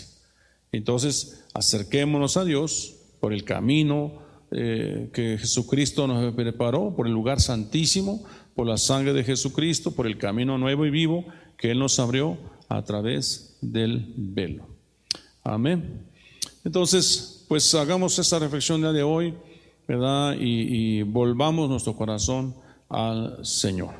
Entonces, 0.71 1.45
acerquémonos 1.53 2.37
a 2.37 2.43
Dios 2.43 2.95
por 3.19 3.33
el 3.33 3.43
camino 3.43 4.19
eh, 4.51 5.09
que 5.13 5.37
Jesucristo 5.37 6.07
nos 6.07 6.33
preparó, 6.33 6.95
por 6.95 7.07
el 7.07 7.13
lugar 7.13 7.39
santísimo, 7.39 8.23
por 8.55 8.67
la 8.67 8.77
sangre 8.77 9.13
de 9.13 9.23
Jesucristo, 9.23 9.91
por 9.91 10.07
el 10.07 10.17
camino 10.17 10.57
nuevo 10.57 10.85
y 10.85 10.89
vivo 10.89 11.25
que 11.57 11.71
Él 11.71 11.79
nos 11.79 11.99
abrió 11.99 12.37
a 12.67 12.83
través 12.83 13.57
del 13.61 14.13
velo. 14.17 14.67
Amén. 15.43 16.05
Entonces, 16.63 17.45
pues 17.47 17.73
hagamos 17.75 18.17
esta 18.17 18.39
reflexión 18.39 18.81
de 18.81 19.03
hoy, 19.03 19.33
¿verdad? 19.87 20.35
Y, 20.39 20.99
y 20.99 21.03
volvamos 21.03 21.69
nuestro 21.69 21.95
corazón 21.95 22.55
al 22.89 23.45
Señor. 23.45 23.93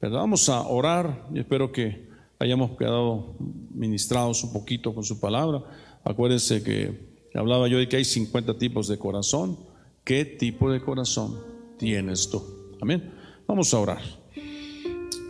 ¿verdad? 0.00 0.18
Vamos 0.18 0.48
a 0.48 0.62
orar 0.62 1.28
y 1.32 1.38
espero 1.38 1.70
que 1.70 2.08
hayamos 2.38 2.76
quedado 2.76 3.36
ministrados 3.72 4.42
un 4.42 4.52
poquito 4.52 4.94
con 4.94 5.04
su 5.04 5.20
palabra. 5.20 5.62
Acuérdense 6.04 6.62
que 6.62 7.12
hablaba 7.34 7.68
yo 7.68 7.78
de 7.78 7.88
que 7.88 7.96
hay 7.96 8.04
50 8.04 8.58
tipos 8.58 8.88
de 8.88 8.98
corazón. 8.98 9.58
¿Qué 10.04 10.24
tipo 10.24 10.70
de 10.70 10.80
corazón 10.80 11.38
tienes 11.78 12.28
tú? 12.28 12.42
Amén. 12.80 13.12
Vamos 13.46 13.72
a 13.72 13.78
orar. 13.78 14.02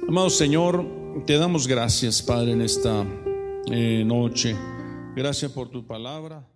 Amado 0.08 0.30
Señor, 0.30 1.24
te 1.26 1.36
damos 1.36 1.68
gracias, 1.68 2.22
Padre, 2.22 2.52
en 2.52 2.62
esta 2.62 3.06
eh, 3.70 4.02
noche. 4.04 4.56
Gracias 5.14 5.52
por 5.52 5.68
tu 5.68 5.86
palabra. 5.86 6.51